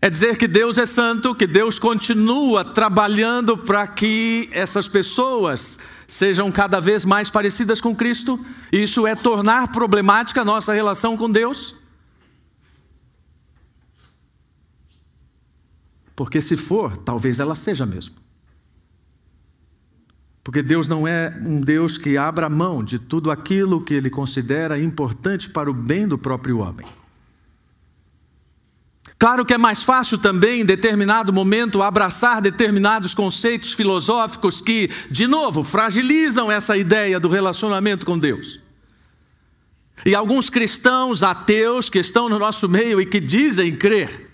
É 0.00 0.10
dizer 0.10 0.36
que 0.36 0.46
Deus 0.46 0.76
é 0.78 0.84
santo, 0.84 1.34
que 1.34 1.46
Deus 1.46 1.78
continua 1.78 2.64
trabalhando 2.64 3.56
para 3.56 3.86
que 3.86 4.48
essas 4.52 4.88
pessoas 4.88 5.78
sejam 6.06 6.52
cada 6.52 6.80
vez 6.80 7.04
mais 7.04 7.30
parecidas 7.30 7.80
com 7.80 7.94
Cristo? 7.94 8.38
Isso 8.70 9.06
é 9.06 9.14
tornar 9.14 9.72
problemática 9.72 10.42
a 10.42 10.44
nossa 10.44 10.72
relação 10.72 11.16
com 11.16 11.30
Deus? 11.30 11.74
Porque 16.14 16.40
se 16.40 16.56
for, 16.56 16.96
talvez 16.96 17.40
ela 17.40 17.54
seja 17.54 17.84
mesmo. 17.84 18.14
Porque 20.44 20.62
Deus 20.62 20.86
não 20.86 21.08
é 21.08 21.36
um 21.44 21.60
Deus 21.60 21.98
que 21.98 22.16
abra 22.16 22.48
mão 22.48 22.84
de 22.84 22.98
tudo 22.98 23.30
aquilo 23.30 23.82
que 23.82 23.92
ele 23.92 24.08
considera 24.08 24.78
importante 24.78 25.50
para 25.50 25.70
o 25.70 25.74
bem 25.74 26.06
do 26.06 26.16
próprio 26.16 26.58
homem. 26.58 26.86
Claro 29.18 29.46
que 29.46 29.54
é 29.54 29.58
mais 29.58 29.82
fácil 29.82 30.18
também, 30.18 30.60
em 30.60 30.64
determinado 30.64 31.32
momento, 31.32 31.82
abraçar 31.82 32.42
determinados 32.42 33.14
conceitos 33.14 33.72
filosóficos 33.72 34.60
que, 34.60 34.90
de 35.10 35.26
novo, 35.26 35.62
fragilizam 35.62 36.52
essa 36.52 36.76
ideia 36.76 37.18
do 37.18 37.28
relacionamento 37.28 38.04
com 38.04 38.18
Deus. 38.18 38.60
E 40.04 40.14
alguns 40.14 40.50
cristãos 40.50 41.22
ateus 41.22 41.88
que 41.88 41.98
estão 41.98 42.28
no 42.28 42.38
nosso 42.38 42.68
meio 42.68 43.00
e 43.00 43.06
que 43.06 43.18
dizem 43.18 43.74
crer 43.74 44.30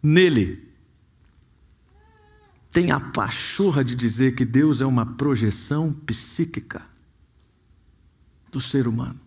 nele, 0.00 0.68
têm 2.70 2.90
a 2.90 3.00
pachorra 3.00 3.84
de 3.84 3.94
dizer 3.94 4.34
que 4.34 4.44
Deus 4.44 4.80
é 4.80 4.86
uma 4.86 5.04
projeção 5.04 5.92
psíquica 5.92 6.82
do 8.50 8.60
ser 8.60 8.86
humano. 8.86 9.20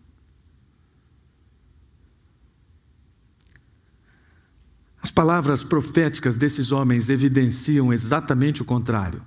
Palavras 5.15 5.63
proféticas 5.63 6.37
desses 6.37 6.73
homens 6.73 7.09
evidenciam 7.09 7.93
exatamente 7.93 8.61
o 8.61 8.65
contrário. 8.65 9.21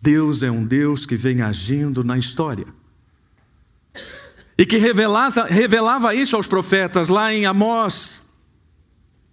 Deus 0.00 0.42
é 0.42 0.50
um 0.50 0.64
Deus 0.64 1.06
que 1.06 1.16
vem 1.16 1.40
agindo 1.40 2.04
na 2.04 2.18
história. 2.18 2.66
E 4.56 4.66
que 4.66 4.76
revelava, 4.76 6.14
isso 6.14 6.36
aos 6.36 6.46
profetas, 6.46 7.08
lá 7.08 7.32
em 7.32 7.46
Amós. 7.46 8.22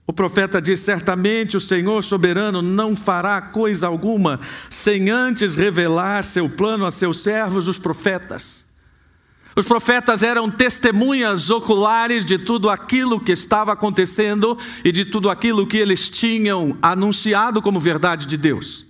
O 0.08 0.14
profeta 0.14 0.62
diz: 0.62 0.80
Certamente 0.80 1.58
o 1.58 1.62
Senhor 1.62 2.04
soberano 2.04 2.62
não 2.62 2.96
fará 2.96 3.42
coisa 3.42 3.88
alguma 3.88 4.40
sem 4.70 5.10
antes 5.10 5.56
revelar 5.56 6.24
seu 6.24 6.48
plano 6.48 6.86
a 6.86 6.92
seus 6.92 7.22
servos, 7.22 7.68
os 7.68 7.78
profetas. 7.78 8.66
Os 9.56 9.64
profetas 9.64 10.22
eram 10.22 10.52
testemunhas 10.52 11.50
oculares 11.50 12.26
de 12.26 12.38
tudo 12.38 12.70
aquilo 12.70 13.22
que 13.22 13.32
estava 13.32 13.72
acontecendo 13.72 14.58
e 14.84 14.92
de 14.92 15.06
tudo 15.06 15.30
aquilo 15.30 15.66
que 15.66 15.78
eles 15.78 16.10
tinham 16.10 16.78
anunciado 16.82 17.62
como 17.62 17.80
verdade 17.80 18.26
de 18.26 18.36
Deus. 18.36 18.86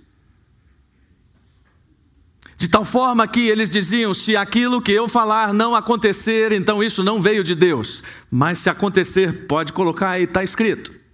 De 2.58 2.68
tal 2.68 2.84
forma 2.84 3.28
que 3.28 3.46
eles 3.46 3.70
diziam: 3.70 4.12
se 4.12 4.36
aquilo 4.36 4.82
que 4.82 4.90
eu 4.90 5.06
falar 5.06 5.52
não 5.52 5.74
acontecer, 5.74 6.50
então 6.52 6.82
isso 6.82 7.04
não 7.04 7.20
veio 7.20 7.44
de 7.44 7.54
Deus. 7.54 8.02
Mas 8.28 8.58
se 8.58 8.68
acontecer, 8.68 9.46
pode 9.46 9.72
colocar 9.72 10.10
aí, 10.10 10.24
está 10.24 10.42
escrito. 10.42 11.05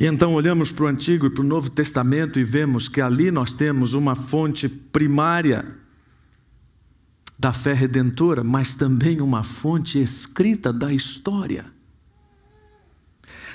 E 0.00 0.06
então 0.06 0.32
olhamos 0.32 0.72
para 0.72 0.86
o 0.86 0.88
Antigo 0.88 1.26
e 1.26 1.30
para 1.30 1.42
o 1.42 1.46
Novo 1.46 1.68
Testamento 1.68 2.40
e 2.40 2.42
vemos 2.42 2.88
que 2.88 3.02
ali 3.02 3.30
nós 3.30 3.52
temos 3.52 3.92
uma 3.92 4.14
fonte 4.14 4.66
primária 4.66 5.76
da 7.38 7.52
fé 7.52 7.74
redentora, 7.74 8.42
mas 8.42 8.74
também 8.74 9.20
uma 9.20 9.44
fonte 9.44 10.00
escrita 10.00 10.72
da 10.72 10.90
história. 10.90 11.66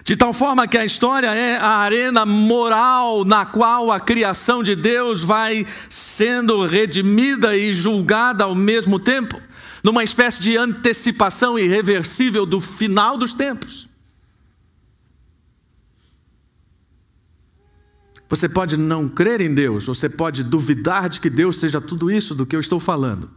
De 0.03 0.15
tal 0.15 0.31
forma 0.31 0.67
que 0.67 0.77
a 0.77 0.85
história 0.85 1.33
é 1.33 1.57
a 1.57 1.77
arena 1.77 2.27
moral 2.27 3.25
na 3.25 3.47
qual 3.47 3.91
a 3.91 3.99
criação 3.99 4.61
de 4.61 4.75
Deus 4.75 5.23
vai 5.23 5.65
sendo 5.89 6.63
redimida 6.63 7.57
e 7.57 7.73
julgada 7.73 8.43
ao 8.43 8.53
mesmo 8.53 8.99
tempo, 8.99 9.41
numa 9.83 10.03
espécie 10.03 10.43
de 10.43 10.55
antecipação 10.55 11.57
irreversível 11.57 12.45
do 12.45 12.61
final 12.61 13.17
dos 13.17 13.33
tempos. 13.33 13.94
Você 18.27 18.50
pode 18.50 18.75
não 18.75 19.08
crer 19.08 19.41
em 19.41 19.53
Deus, 19.53 19.86
você 19.86 20.10
pode 20.10 20.44
duvidar 20.44 21.10
de 21.10 21.20
que 21.20 21.29
Deus 21.29 21.58
seja 21.58 21.79
tudo 21.79 22.10
isso 22.10 22.34
do 22.34 22.46
que 22.46 22.55
eu 22.55 22.60
estou 22.60 22.79
falando. 22.79 23.29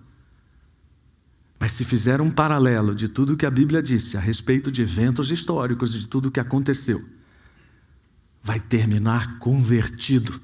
Mas 1.59 1.73
se 1.73 1.85
fizer 1.85 2.21
um 2.21 2.31
paralelo 2.31 2.95
de 2.95 3.09
tudo 3.09 3.37
que 3.37 3.45
a 3.45 3.51
Bíblia 3.51 3.83
disse 3.83 4.17
a 4.17 4.21
respeito 4.21 4.71
de 4.71 4.83
eventos 4.83 5.31
históricos 5.31 5.95
e 5.95 5.99
de 5.99 6.07
tudo 6.07 6.29
o 6.29 6.31
que 6.31 6.41
aconteceu, 6.41 7.05
vai 8.43 8.61
terminar 8.61 9.39
convertido. 9.39 10.41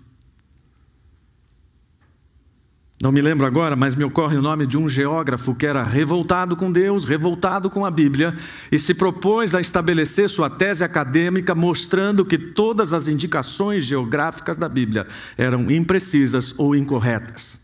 Não 3.02 3.10
me 3.10 3.20
lembro 3.20 3.44
agora, 3.44 3.74
mas 3.74 3.94
me 3.94 4.04
ocorre 4.04 4.36
o 4.36 4.42
nome 4.42 4.66
de 4.66 4.78
um 4.78 4.88
geógrafo 4.88 5.54
que 5.54 5.66
era 5.66 5.82
revoltado 5.82 6.56
com 6.56 6.70
Deus, 6.70 7.04
revoltado 7.04 7.68
com 7.68 7.84
a 7.84 7.90
Bíblia, 7.90 8.34
e 8.70 8.78
se 8.78 8.94
propôs 8.94 9.54
a 9.54 9.60
estabelecer 9.60 10.30
sua 10.30 10.48
tese 10.48 10.84
acadêmica 10.84 11.54
mostrando 11.54 12.24
que 12.24 12.38
todas 12.38 12.92
as 12.92 13.08
indicações 13.08 13.84
geográficas 13.84 14.56
da 14.56 14.68
Bíblia 14.68 15.06
eram 15.36 15.70
imprecisas 15.70 16.54
ou 16.56 16.74
incorretas. 16.74 17.60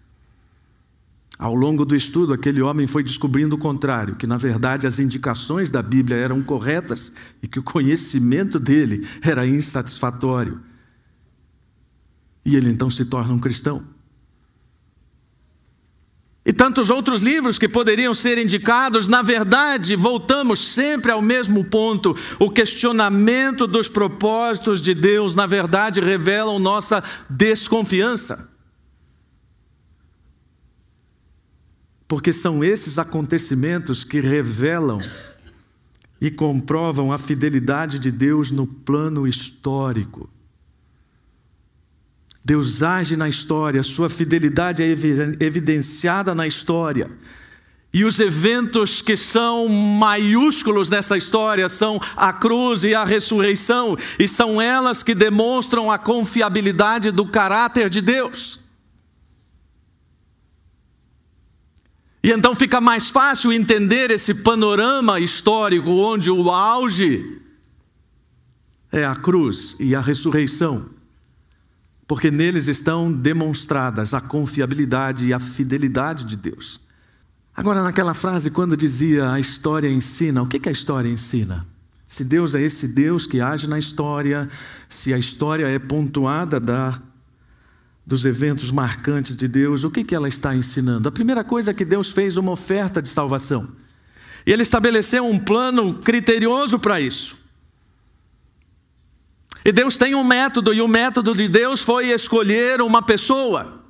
Ao 1.38 1.54
longo 1.54 1.86
do 1.86 1.96
estudo, 1.96 2.34
aquele 2.34 2.60
homem 2.60 2.86
foi 2.86 3.02
descobrindo 3.02 3.54
o 3.54 3.58
contrário, 3.58 4.16
que 4.16 4.26
na 4.26 4.36
verdade 4.36 4.86
as 4.86 4.98
indicações 4.98 5.70
da 5.70 5.80
Bíblia 5.80 6.18
eram 6.18 6.42
corretas 6.42 7.10
e 7.42 7.48
que 7.48 7.58
o 7.58 7.62
conhecimento 7.62 8.60
dele 8.60 9.08
era 9.22 9.46
insatisfatório. 9.46 10.60
E 12.44 12.56
ele 12.56 12.68
então 12.68 12.90
se 12.90 13.06
torna 13.06 13.32
um 13.32 13.38
cristão. 13.38 13.82
E 16.44 16.52
tantos 16.54 16.88
outros 16.88 17.22
livros 17.22 17.58
que 17.58 17.68
poderiam 17.68 18.14
ser 18.14 18.38
indicados, 18.38 19.06
na 19.06 19.20
verdade, 19.20 19.94
voltamos 19.94 20.58
sempre 20.58 21.12
ao 21.12 21.20
mesmo 21.20 21.64
ponto. 21.64 22.16
O 22.38 22.50
questionamento 22.50 23.66
dos 23.66 23.88
propósitos 23.88 24.80
de 24.80 24.94
Deus, 24.94 25.34
na 25.34 25.44
verdade, 25.44 26.00
revelam 26.00 26.58
nossa 26.58 27.04
desconfiança. 27.28 28.48
Porque 32.08 32.32
são 32.32 32.64
esses 32.64 32.98
acontecimentos 32.98 34.02
que 34.02 34.18
revelam 34.18 34.98
e 36.20 36.30
comprovam 36.30 37.12
a 37.12 37.18
fidelidade 37.18 37.98
de 37.98 38.10
Deus 38.10 38.50
no 38.50 38.66
plano 38.66 39.28
histórico. 39.28 40.28
Deus 42.44 42.82
age 42.82 43.16
na 43.16 43.28
história, 43.28 43.82
sua 43.82 44.08
fidelidade 44.08 44.82
é 44.82 44.86
evidenciada 44.86 46.34
na 46.34 46.46
história. 46.46 47.10
E 47.92 48.04
os 48.04 48.20
eventos 48.20 49.02
que 49.02 49.16
são 49.16 49.68
maiúsculos 49.68 50.88
nessa 50.88 51.16
história 51.16 51.68
são 51.68 52.00
a 52.16 52.32
cruz 52.32 52.84
e 52.84 52.94
a 52.94 53.04
ressurreição, 53.04 53.96
e 54.18 54.28
são 54.28 54.62
elas 54.62 55.02
que 55.02 55.14
demonstram 55.14 55.90
a 55.90 55.98
confiabilidade 55.98 57.10
do 57.10 57.26
caráter 57.26 57.90
de 57.90 58.00
Deus. 58.00 58.60
E 62.22 62.30
então 62.30 62.54
fica 62.54 62.80
mais 62.80 63.08
fácil 63.08 63.52
entender 63.52 64.10
esse 64.10 64.34
panorama 64.34 65.18
histórico 65.18 65.90
onde 65.90 66.30
o 66.30 66.50
auge 66.50 67.40
é 68.92 69.04
a 69.04 69.16
cruz 69.16 69.74
e 69.80 69.94
a 69.94 70.00
ressurreição, 70.00 70.90
porque 72.10 72.28
neles 72.28 72.66
estão 72.66 73.12
demonstradas 73.12 74.14
a 74.14 74.20
confiabilidade 74.20 75.26
e 75.26 75.32
a 75.32 75.38
fidelidade 75.38 76.24
de 76.24 76.34
Deus. 76.34 76.80
Agora, 77.54 77.84
naquela 77.84 78.14
frase, 78.14 78.50
quando 78.50 78.76
dizia 78.76 79.30
a 79.30 79.38
história 79.38 79.88
ensina, 79.88 80.42
o 80.42 80.46
que, 80.48 80.58
que 80.58 80.68
a 80.68 80.72
história 80.72 81.08
ensina? 81.08 81.64
Se 82.08 82.24
Deus 82.24 82.56
é 82.56 82.62
esse 82.62 82.88
Deus 82.88 83.28
que 83.28 83.40
age 83.40 83.68
na 83.68 83.78
história, 83.78 84.48
se 84.88 85.14
a 85.14 85.18
história 85.18 85.68
é 85.68 85.78
pontuada 85.78 86.58
da 86.58 87.00
dos 88.04 88.24
eventos 88.24 88.72
marcantes 88.72 89.36
de 89.36 89.46
Deus, 89.46 89.84
o 89.84 89.90
que, 89.90 90.02
que 90.02 90.16
ela 90.16 90.26
está 90.26 90.52
ensinando? 90.52 91.08
A 91.08 91.12
primeira 91.12 91.44
coisa 91.44 91.70
é 91.70 91.74
que 91.74 91.84
Deus 91.84 92.10
fez 92.10 92.36
uma 92.36 92.50
oferta 92.50 93.00
de 93.00 93.08
salvação. 93.08 93.68
E 94.44 94.52
ele 94.52 94.62
estabeleceu 94.62 95.24
um 95.24 95.38
plano 95.38 95.94
criterioso 95.94 96.76
para 96.76 97.00
isso. 97.00 97.39
E 99.64 99.72
Deus 99.72 99.96
tem 99.96 100.14
um 100.14 100.24
método, 100.24 100.72
e 100.72 100.80
o 100.80 100.88
método 100.88 101.34
de 101.34 101.48
Deus 101.48 101.82
foi 101.82 102.08
escolher 102.08 102.80
uma 102.80 103.02
pessoa. 103.02 103.80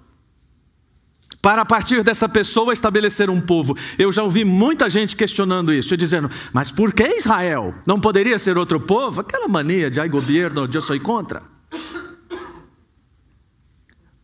Para 1.41 1.63
a 1.63 1.65
partir 1.65 2.03
dessa 2.03 2.29
pessoa 2.29 2.73
estabelecer 2.73 3.31
um 3.31 3.41
povo. 3.41 3.77
Eu 3.99 4.13
já 4.13 4.23
ouvi 4.23 4.45
muita 4.45 4.91
gente 4.91 5.17
questionando 5.17 5.73
isso, 5.73 5.95
e 5.95 5.97
dizendo, 5.97 6.31
mas 6.53 6.71
por 6.71 6.93
que 6.93 7.17
Israel? 7.17 7.75
Não 7.87 8.01
poderia 8.01 8.39
ser 8.39 8.59
outro 8.59 8.81
povo? 8.81 9.21
Aquela 9.21 9.49
mania 9.49 9.91
de 9.91 10.01
ai 10.01 10.09
governo, 10.09 10.69
eu 10.71 10.83
sou 10.83 10.99
contra. 11.01 11.43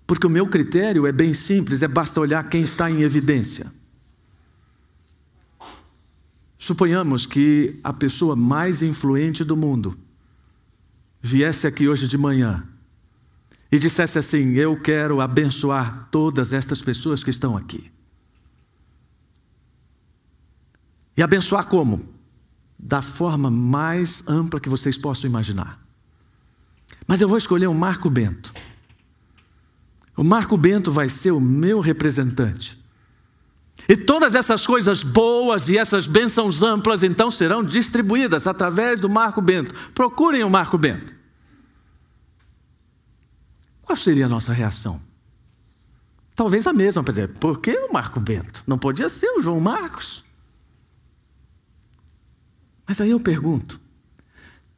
Porque 0.06 0.26
o 0.26 0.30
meu 0.30 0.46
critério 0.46 1.06
é 1.06 1.12
bem 1.12 1.32
simples, 1.32 1.82
é 1.82 1.88
basta 1.88 2.20
olhar 2.20 2.48
quem 2.48 2.62
está 2.62 2.90
em 2.90 3.02
evidência. 3.02 3.72
Suponhamos 6.58 7.26
que 7.26 7.78
a 7.82 7.92
pessoa 7.92 8.36
mais 8.36 8.82
influente 8.82 9.44
do 9.44 9.56
mundo 9.56 9.96
viesse 11.26 11.66
aqui 11.66 11.88
hoje 11.88 12.06
de 12.06 12.16
manhã 12.16 12.62
e 13.70 13.78
dissesse 13.78 14.18
assim: 14.18 14.52
Eu 14.54 14.80
quero 14.80 15.20
abençoar 15.20 16.08
todas 16.10 16.52
estas 16.52 16.80
pessoas 16.80 17.24
que 17.24 17.30
estão 17.30 17.56
aqui. 17.56 17.90
E 21.16 21.22
abençoar 21.22 21.66
como? 21.66 22.08
Da 22.78 23.02
forma 23.02 23.50
mais 23.50 24.26
ampla 24.28 24.60
que 24.60 24.68
vocês 24.68 24.96
possam 24.96 25.28
imaginar. 25.28 25.78
Mas 27.06 27.20
eu 27.20 27.28
vou 27.28 27.38
escolher 27.38 27.66
um 27.66 27.74
Marco 27.74 28.08
Bento. 28.08 28.52
O 30.16 30.22
Marco 30.22 30.56
Bento 30.56 30.92
vai 30.92 31.08
ser 31.08 31.32
o 31.32 31.40
meu 31.40 31.80
representante. 31.80 32.78
E 33.88 33.96
todas 33.96 34.34
essas 34.34 34.66
coisas 34.66 35.02
boas 35.02 35.68
e 35.68 35.76
essas 35.78 36.06
bênçãos 36.06 36.62
amplas 36.62 37.02
então 37.02 37.30
serão 37.30 37.62
distribuídas 37.62 38.46
através 38.46 39.00
do 39.00 39.08
Marco 39.08 39.40
Bento. 39.40 39.74
Procurem 39.94 40.42
o 40.44 40.50
Marco 40.50 40.78
Bento. 40.78 41.15
Qual 43.86 43.96
seria 43.96 44.26
a 44.26 44.28
nossa 44.28 44.52
reação? 44.52 45.00
Talvez 46.34 46.66
a 46.66 46.72
mesma, 46.72 47.04
para 47.04 47.12
dizer, 47.12 47.28
por 47.38 47.60
que 47.60 47.70
o 47.70 47.92
Marco 47.92 48.18
Bento? 48.18 48.64
Não 48.66 48.76
podia 48.76 49.08
ser 49.08 49.30
o 49.30 49.40
João 49.40 49.60
Marcos. 49.60 50.24
Mas 52.86 53.00
aí 53.00 53.10
eu 53.10 53.20
pergunto, 53.20 53.80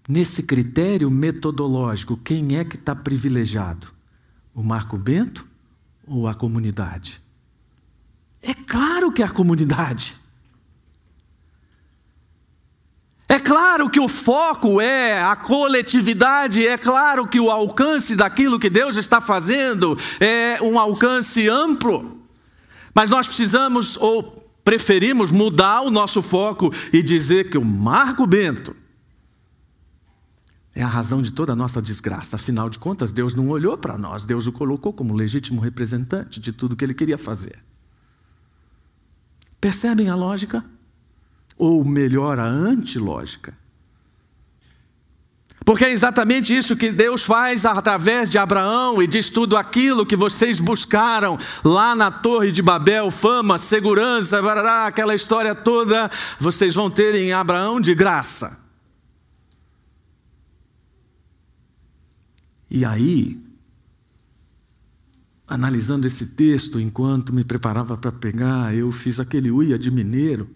nesse 0.06 0.42
critério 0.42 1.10
metodológico, 1.10 2.18
quem 2.18 2.58
é 2.58 2.64
que 2.64 2.76
está 2.76 2.94
privilegiado? 2.94 3.88
O 4.54 4.62
Marco 4.62 4.98
Bento 4.98 5.48
ou 6.06 6.28
a 6.28 6.34
comunidade? 6.34 7.22
É 8.42 8.52
claro 8.52 9.10
que 9.10 9.22
é 9.22 9.24
a 9.26 9.30
comunidade. 9.30 10.16
É 13.28 13.38
claro 13.38 13.90
que 13.90 14.00
o 14.00 14.08
foco 14.08 14.80
é 14.80 15.22
a 15.22 15.36
coletividade, 15.36 16.66
é 16.66 16.78
claro 16.78 17.28
que 17.28 17.38
o 17.38 17.50
alcance 17.50 18.16
daquilo 18.16 18.58
que 18.58 18.70
Deus 18.70 18.96
está 18.96 19.20
fazendo 19.20 19.98
é 20.18 20.58
um 20.62 20.78
alcance 20.78 21.46
amplo. 21.46 22.22
Mas 22.94 23.10
nós 23.10 23.26
precisamos 23.26 23.98
ou 23.98 24.22
preferimos 24.64 25.30
mudar 25.30 25.82
o 25.82 25.90
nosso 25.90 26.22
foco 26.22 26.72
e 26.90 27.02
dizer 27.02 27.50
que 27.50 27.58
o 27.58 27.64
Marco 27.64 28.26
Bento 28.26 28.74
é 30.74 30.82
a 30.82 30.86
razão 30.86 31.20
de 31.20 31.30
toda 31.30 31.52
a 31.52 31.56
nossa 31.56 31.82
desgraça. 31.82 32.36
Afinal 32.36 32.70
de 32.70 32.78
contas, 32.78 33.12
Deus 33.12 33.34
não 33.34 33.48
olhou 33.50 33.76
para 33.76 33.98
nós, 33.98 34.24
Deus 34.24 34.46
o 34.46 34.52
colocou 34.52 34.92
como 34.92 35.12
legítimo 35.12 35.60
representante 35.60 36.40
de 36.40 36.50
tudo 36.50 36.76
que 36.76 36.84
ele 36.84 36.94
queria 36.94 37.18
fazer. 37.18 37.58
Percebem 39.60 40.08
a 40.08 40.14
lógica? 40.14 40.64
Ou 41.58 41.84
melhor, 41.84 42.38
a 42.38 42.46
antilógica? 42.46 43.52
Porque 45.68 45.84
é 45.84 45.90
exatamente 45.90 46.56
isso 46.56 46.74
que 46.74 46.90
Deus 46.90 47.24
faz 47.24 47.66
através 47.66 48.30
de 48.30 48.38
Abraão 48.38 49.02
e 49.02 49.06
diz 49.06 49.28
tudo 49.28 49.54
aquilo 49.54 50.06
que 50.06 50.16
vocês 50.16 50.58
buscaram 50.58 51.38
lá 51.62 51.94
na 51.94 52.10
Torre 52.10 52.50
de 52.50 52.62
Babel, 52.62 53.10
fama, 53.10 53.58
segurança, 53.58 54.40
barará, 54.40 54.86
aquela 54.86 55.14
história 55.14 55.54
toda, 55.54 56.10
vocês 56.40 56.74
vão 56.74 56.88
ter 56.88 57.14
em 57.16 57.34
Abraão 57.34 57.82
de 57.82 57.94
graça. 57.94 58.56
E 62.70 62.82
aí, 62.82 63.38
analisando 65.46 66.06
esse 66.06 66.28
texto 66.28 66.80
enquanto 66.80 67.30
me 67.30 67.44
preparava 67.44 67.94
para 67.96 68.10
pegar, 68.10 68.74
eu 68.74 68.90
fiz 68.90 69.20
aquele 69.20 69.50
uia 69.50 69.78
de 69.78 69.90
mineiro. 69.90 70.48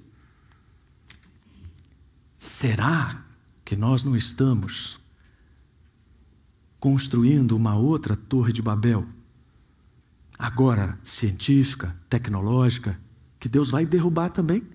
Será 2.43 3.25
que 3.65 3.77
nós 3.77 4.03
não 4.03 4.17
estamos 4.17 4.99
construindo 6.81 7.53
uma 7.53 7.77
outra 7.77 8.17
Torre 8.17 8.53
de 8.53 8.61
Babel? 8.61 9.07
Agora 10.37 10.99
científica, 11.05 11.95
tecnológica, 12.09 12.99
que 13.39 13.49
Deus 13.49 13.71
vai 13.71 13.87
derrubar 13.87 14.31
também? 14.31 14.67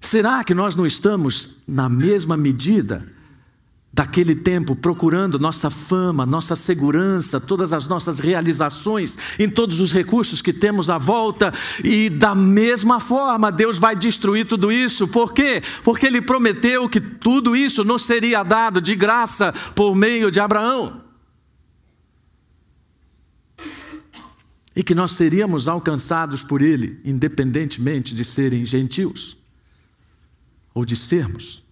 Será 0.00 0.44
que 0.44 0.54
nós 0.54 0.76
não 0.76 0.86
estamos, 0.86 1.58
na 1.66 1.88
mesma 1.88 2.36
medida, 2.36 3.12
daquele 3.92 4.36
tempo, 4.36 4.76
procurando 4.76 5.38
nossa 5.38 5.68
fama, 5.68 6.24
nossa 6.24 6.54
segurança, 6.54 7.40
todas 7.40 7.72
as 7.72 7.88
nossas 7.88 8.20
realizações, 8.20 9.18
em 9.38 9.50
todos 9.50 9.80
os 9.80 9.92
recursos 9.92 10.40
que 10.40 10.52
temos 10.52 10.88
à 10.88 10.96
volta, 10.96 11.52
e 11.82 12.08
da 12.08 12.34
mesma 12.34 13.00
forma 13.00 13.50
Deus 13.50 13.78
vai 13.78 13.96
destruir 13.96 14.46
tudo 14.46 14.70
isso. 14.70 15.08
Por 15.08 15.32
quê? 15.32 15.62
Porque 15.82 16.06
Ele 16.06 16.22
prometeu 16.22 16.88
que 16.88 17.00
tudo 17.00 17.56
isso 17.56 17.82
não 17.84 17.98
seria 17.98 18.42
dado 18.42 18.80
de 18.80 18.94
graça 18.94 19.52
por 19.74 19.94
meio 19.94 20.30
de 20.30 20.38
Abraão. 20.38 21.10
e 24.74 24.84
que 24.84 24.94
nós 24.94 25.12
seríamos 25.12 25.68
alcançados 25.68 26.42
por 26.42 26.62
Ele, 26.62 27.00
independentemente 27.04 28.14
de 28.14 28.24
serem 28.24 28.64
gentios 28.64 29.36
ou 30.72 30.84
de 30.84 30.96
sermos. 30.96 31.62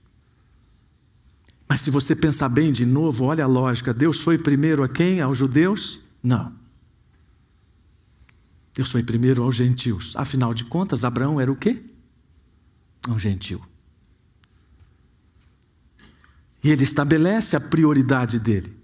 Mas 1.68 1.80
se 1.82 1.90
você 1.90 2.16
pensar 2.16 2.48
bem 2.48 2.72
de 2.72 2.86
novo, 2.86 3.24
olha 3.24 3.44
a 3.44 3.46
lógica: 3.46 3.92
Deus 3.92 4.20
foi 4.20 4.38
primeiro 4.38 4.82
a 4.82 4.88
quem? 4.88 5.20
Aos 5.20 5.36
judeus? 5.36 6.00
Não. 6.22 6.52
Deus 8.74 8.90
foi 8.90 9.02
primeiro 9.02 9.42
aos 9.42 9.56
gentios. 9.56 10.14
Afinal 10.16 10.54
de 10.54 10.64
contas, 10.64 11.04
Abraão 11.04 11.40
era 11.40 11.50
o 11.50 11.56
quê? 11.56 11.82
Um 13.08 13.18
gentil. 13.18 13.60
E 16.62 16.70
ele 16.70 16.84
estabelece 16.84 17.56
a 17.56 17.60
prioridade 17.60 18.38
dele. 18.38 18.76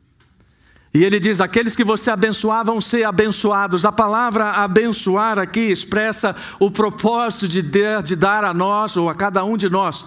E 0.92 1.04
ele 1.04 1.18
diz: 1.18 1.40
aqueles 1.40 1.74
que 1.74 1.82
você 1.82 2.10
abençoar 2.10 2.64
vão 2.64 2.80
ser 2.80 3.04
abençoados. 3.04 3.84
A 3.84 3.90
palavra 3.90 4.50
abençoar 4.50 5.38
aqui 5.38 5.60
expressa 5.60 6.36
o 6.60 6.70
propósito 6.70 7.48
de, 7.48 7.62
de 7.62 8.14
dar 8.14 8.44
a 8.44 8.54
nós, 8.54 8.96
ou 8.96 9.08
a 9.08 9.14
cada 9.14 9.44
um 9.44 9.56
de 9.56 9.68
nós, 9.68 10.04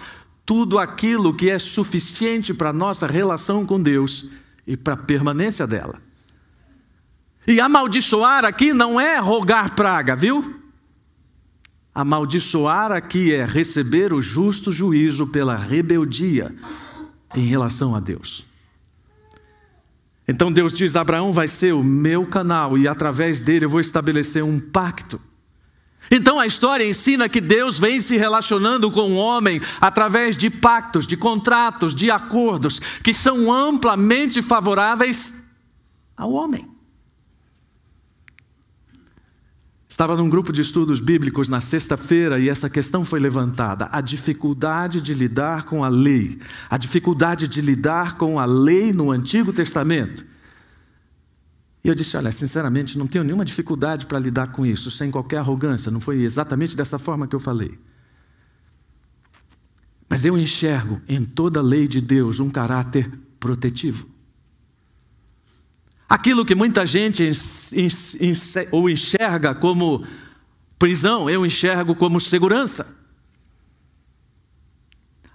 tudo 0.48 0.78
aquilo 0.78 1.34
que 1.34 1.50
é 1.50 1.58
suficiente 1.58 2.54
para 2.54 2.70
a 2.70 2.72
nossa 2.72 3.06
relação 3.06 3.66
com 3.66 3.78
Deus 3.78 4.30
e 4.66 4.78
para 4.78 4.94
a 4.94 4.96
permanência 4.96 5.66
dela. 5.66 6.00
E 7.46 7.60
amaldiçoar 7.60 8.46
aqui 8.46 8.72
não 8.72 8.98
é 8.98 9.18
rogar 9.18 9.74
praga, 9.74 10.16
viu? 10.16 10.58
Amaldiçoar 11.94 12.92
aqui 12.92 13.34
é 13.34 13.44
receber 13.44 14.10
o 14.14 14.22
justo 14.22 14.72
juízo 14.72 15.26
pela 15.26 15.54
rebeldia 15.54 16.54
em 17.36 17.44
relação 17.44 17.94
a 17.94 18.00
Deus. 18.00 18.46
Então 20.26 20.50
Deus 20.50 20.72
diz: 20.72 20.96
Abraão 20.96 21.30
vai 21.30 21.46
ser 21.46 21.74
o 21.74 21.84
meu 21.84 22.24
canal 22.24 22.78
e 22.78 22.88
através 22.88 23.42
dele 23.42 23.66
eu 23.66 23.70
vou 23.70 23.80
estabelecer 23.80 24.42
um 24.42 24.58
pacto. 24.58 25.20
Então 26.10 26.38
a 26.38 26.46
história 26.46 26.88
ensina 26.88 27.28
que 27.28 27.40
Deus 27.40 27.78
vem 27.78 28.00
se 28.00 28.16
relacionando 28.16 28.90
com 28.90 29.12
o 29.12 29.16
homem 29.16 29.60
através 29.80 30.36
de 30.36 30.48
pactos, 30.48 31.06
de 31.06 31.16
contratos, 31.16 31.94
de 31.94 32.10
acordos 32.10 32.78
que 33.02 33.12
são 33.12 33.52
amplamente 33.52 34.40
favoráveis 34.42 35.34
ao 36.16 36.32
homem. 36.32 36.68
Estava 39.88 40.16
num 40.16 40.28
grupo 40.28 40.52
de 40.52 40.60
estudos 40.60 41.00
bíblicos 41.00 41.48
na 41.48 41.62
sexta-feira 41.62 42.38
e 42.38 42.48
essa 42.48 42.68
questão 42.68 43.04
foi 43.04 43.18
levantada: 43.18 43.88
a 43.90 44.00
dificuldade 44.00 45.00
de 45.00 45.14
lidar 45.14 45.64
com 45.64 45.82
a 45.82 45.88
lei, 45.88 46.38
a 46.68 46.76
dificuldade 46.76 47.48
de 47.48 47.60
lidar 47.62 48.16
com 48.16 48.38
a 48.38 48.44
lei 48.44 48.92
no 48.92 49.10
Antigo 49.10 49.52
Testamento. 49.52 50.26
E 51.82 51.88
eu 51.88 51.94
disse: 51.94 52.16
Olha, 52.16 52.32
sinceramente, 52.32 52.98
não 52.98 53.06
tenho 53.06 53.24
nenhuma 53.24 53.44
dificuldade 53.44 54.06
para 54.06 54.18
lidar 54.18 54.48
com 54.52 54.66
isso, 54.66 54.90
sem 54.90 55.10
qualquer 55.10 55.38
arrogância, 55.38 55.90
não 55.90 56.00
foi 56.00 56.22
exatamente 56.22 56.76
dessa 56.76 56.98
forma 56.98 57.26
que 57.26 57.36
eu 57.36 57.40
falei. 57.40 57.78
Mas 60.08 60.24
eu 60.24 60.38
enxergo 60.38 61.00
em 61.06 61.24
toda 61.24 61.60
a 61.60 61.62
lei 61.62 61.86
de 61.86 62.00
Deus 62.00 62.40
um 62.40 62.50
caráter 62.50 63.10
protetivo. 63.38 64.08
Aquilo 66.08 66.44
que 66.44 66.54
muita 66.54 66.86
gente 66.86 67.30
ou 68.72 68.88
enxerga 68.88 69.54
como 69.54 70.06
prisão, 70.78 71.28
eu 71.28 71.44
enxergo 71.44 71.94
como 71.94 72.18
segurança. 72.18 72.97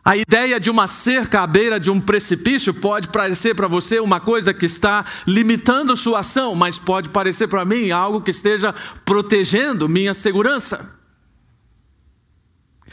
A 0.06 0.18
ideia 0.18 0.60
de 0.60 0.70
uma 0.70 0.86
cerca 0.86 1.42
à 1.42 1.48
beira 1.48 1.80
de 1.80 1.90
um 1.90 1.98
precipício 1.98 2.74
pode 2.74 3.08
parecer 3.08 3.56
para 3.56 3.70
você 3.70 4.02
uma 4.02 4.20
coisa 4.20 4.54
que 4.54 4.66
está 4.66 5.06
limitando 5.26 5.96
sua 5.96 6.20
ação, 6.20 6.54
mas 6.54 6.78
pode 6.78 7.08
parecer 7.08 7.48
para 7.48 7.64
mim 7.64 7.90
algo 7.90 8.20
que 8.20 8.32
esteja 8.32 8.76
protegendo 9.06 9.88
minha 9.88 10.14
segurança. 10.14 10.94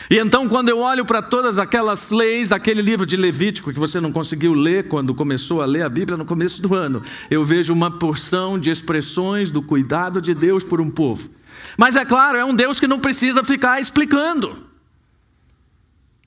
E 0.09 0.19
então, 0.19 0.49
quando 0.49 0.69
eu 0.69 0.79
olho 0.79 1.05
para 1.05 1.21
todas 1.21 1.59
aquelas 1.59 2.11
leis, 2.13 2.53
aquele 2.53 2.81
livro 2.81 3.05
de 3.05 3.17
Levítico 3.17 3.73
que 3.73 3.79
você 3.79 4.01
não 4.01 4.13
conseguiu 4.13 4.55
ler 4.55 4.87
quando 4.87 5.13
começou 5.13 5.61
a 5.61 5.67
ler 5.67 5.83
a 5.83 5.89
Bíblia 5.89 6.17
no 6.17 6.25
começo 6.25 6.63
do 6.63 6.75
ano, 6.75 7.03
eu 7.29 7.45
vejo 7.45 7.73
uma 7.73 7.91
porção 7.91 8.57
de 8.57 8.71
expressões 8.71 9.51
do 9.51 9.61
cuidado 9.61 10.23
de 10.23 10.33
Deus 10.33 10.63
por 10.63 10.81
um 10.81 10.91
povo. 10.91 11.29
Mas 11.77 11.97
é 11.97 12.05
claro, 12.05 12.39
é 12.39 12.45
um 12.45 12.55
Deus 12.55 12.79
que 12.79 12.87
não 12.87 13.01
precisa 13.01 13.43
ficar 13.43 13.81
explicando. 13.81 14.70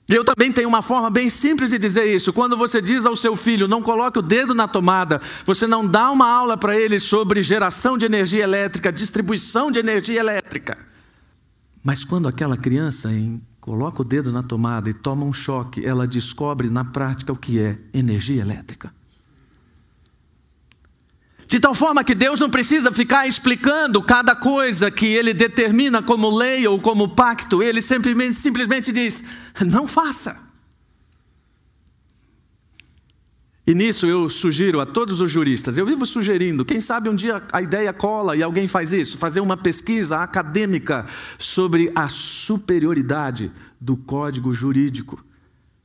Eu 0.06 0.22
também 0.22 0.52
tenho 0.52 0.68
uma 0.68 0.82
forma 0.82 1.08
bem 1.08 1.30
simples 1.30 1.70
de 1.70 1.78
dizer 1.78 2.14
isso. 2.14 2.32
Quando 2.32 2.56
você 2.56 2.80
diz 2.80 3.06
ao 3.06 3.16
seu 3.16 3.34
filho, 3.36 3.66
não 3.66 3.82
coloque 3.82 4.18
o 4.18 4.22
dedo 4.22 4.54
na 4.54 4.68
tomada, 4.68 5.20
você 5.46 5.66
não 5.66 5.86
dá 5.86 6.10
uma 6.10 6.28
aula 6.28 6.56
para 6.56 6.78
ele 6.78 6.98
sobre 6.98 7.42
geração 7.42 7.96
de 7.96 8.04
energia 8.04 8.44
elétrica, 8.44 8.92
distribuição 8.92 9.70
de 9.70 9.78
energia 9.78 10.20
elétrica. 10.20 10.76
Mas 11.82 12.04
quando 12.04 12.28
aquela 12.28 12.56
criança 12.56 13.10
em 13.10 13.40
coloca 13.60 14.02
o 14.02 14.04
dedo 14.04 14.30
na 14.30 14.42
tomada 14.42 14.90
e 14.90 14.94
toma 14.94 15.24
um 15.24 15.32
choque, 15.32 15.82
ela 15.86 16.06
descobre 16.06 16.68
na 16.68 16.84
prática 16.84 17.32
o 17.32 17.36
que 17.36 17.58
é 17.58 17.78
energia 17.94 18.42
elétrica. 18.42 18.92
De 21.46 21.60
tal 21.60 21.74
forma 21.74 22.02
que 22.02 22.14
Deus 22.14 22.40
não 22.40 22.48
precisa 22.48 22.90
ficar 22.90 23.26
explicando 23.26 24.02
cada 24.02 24.34
coisa 24.34 24.90
que 24.90 25.06
Ele 25.06 25.34
determina 25.34 26.02
como 26.02 26.34
lei 26.34 26.66
ou 26.66 26.80
como 26.80 27.14
pacto, 27.14 27.62
Ele 27.62 27.82
simplesmente, 27.82 28.34
simplesmente 28.34 28.92
diz: 28.92 29.22
não 29.60 29.86
faça. 29.86 30.44
E 33.66 33.74
nisso 33.74 34.06
eu 34.06 34.28
sugiro 34.28 34.78
a 34.78 34.84
todos 34.84 35.22
os 35.22 35.30
juristas, 35.30 35.78
eu 35.78 35.86
vivo 35.86 36.04
sugerindo, 36.04 36.66
quem 36.66 36.82
sabe 36.82 37.08
um 37.08 37.14
dia 37.14 37.42
a 37.50 37.62
ideia 37.62 37.94
cola 37.94 38.36
e 38.36 38.42
alguém 38.42 38.68
faz 38.68 38.92
isso, 38.92 39.16
fazer 39.16 39.40
uma 39.40 39.56
pesquisa 39.56 40.18
acadêmica 40.18 41.06
sobre 41.38 41.90
a 41.94 42.06
superioridade 42.06 43.50
do 43.80 43.96
código 43.96 44.52
jurídico 44.52 45.24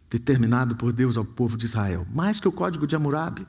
determinado 0.10 0.76
por 0.76 0.92
Deus 0.92 1.16
ao 1.16 1.24
povo 1.24 1.56
de 1.56 1.68
Israel, 1.68 2.06
mais 2.14 2.38
que 2.38 2.50
o 2.50 2.52
código 2.52 2.86
de 2.86 2.98
Hammurabi, 2.98 3.48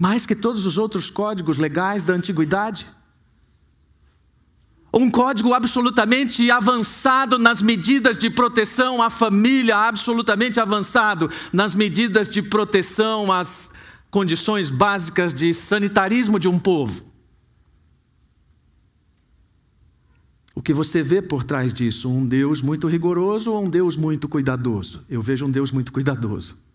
mais 0.00 0.24
que 0.24 0.34
todos 0.34 0.64
os 0.64 0.78
outros 0.78 1.10
códigos 1.10 1.58
legais 1.58 2.02
da 2.02 2.14
antiguidade. 2.14 2.86
Um 4.90 5.10
código 5.10 5.52
absolutamente 5.52 6.50
avançado 6.50 7.38
nas 7.38 7.60
medidas 7.60 8.16
de 8.16 8.30
proteção 8.30 9.02
à 9.02 9.10
família, 9.10 9.76
absolutamente 9.76 10.58
avançado 10.58 11.30
nas 11.52 11.74
medidas 11.74 12.30
de 12.30 12.40
proteção 12.40 13.30
às 13.30 13.70
condições 14.10 14.70
básicas 14.70 15.34
de 15.34 15.52
sanitarismo 15.52 16.40
de 16.40 16.48
um 16.48 16.58
povo. 16.58 17.04
O 20.54 20.62
que 20.62 20.72
você 20.72 21.02
vê 21.02 21.20
por 21.20 21.44
trás 21.44 21.74
disso? 21.74 22.10
Um 22.10 22.26
Deus 22.26 22.62
muito 22.62 22.88
rigoroso 22.88 23.52
ou 23.52 23.62
um 23.62 23.68
Deus 23.68 23.98
muito 23.98 24.26
cuidadoso? 24.28 25.04
Eu 25.10 25.20
vejo 25.20 25.44
um 25.44 25.50
Deus 25.50 25.70
muito 25.70 25.92
cuidadoso. 25.92 26.69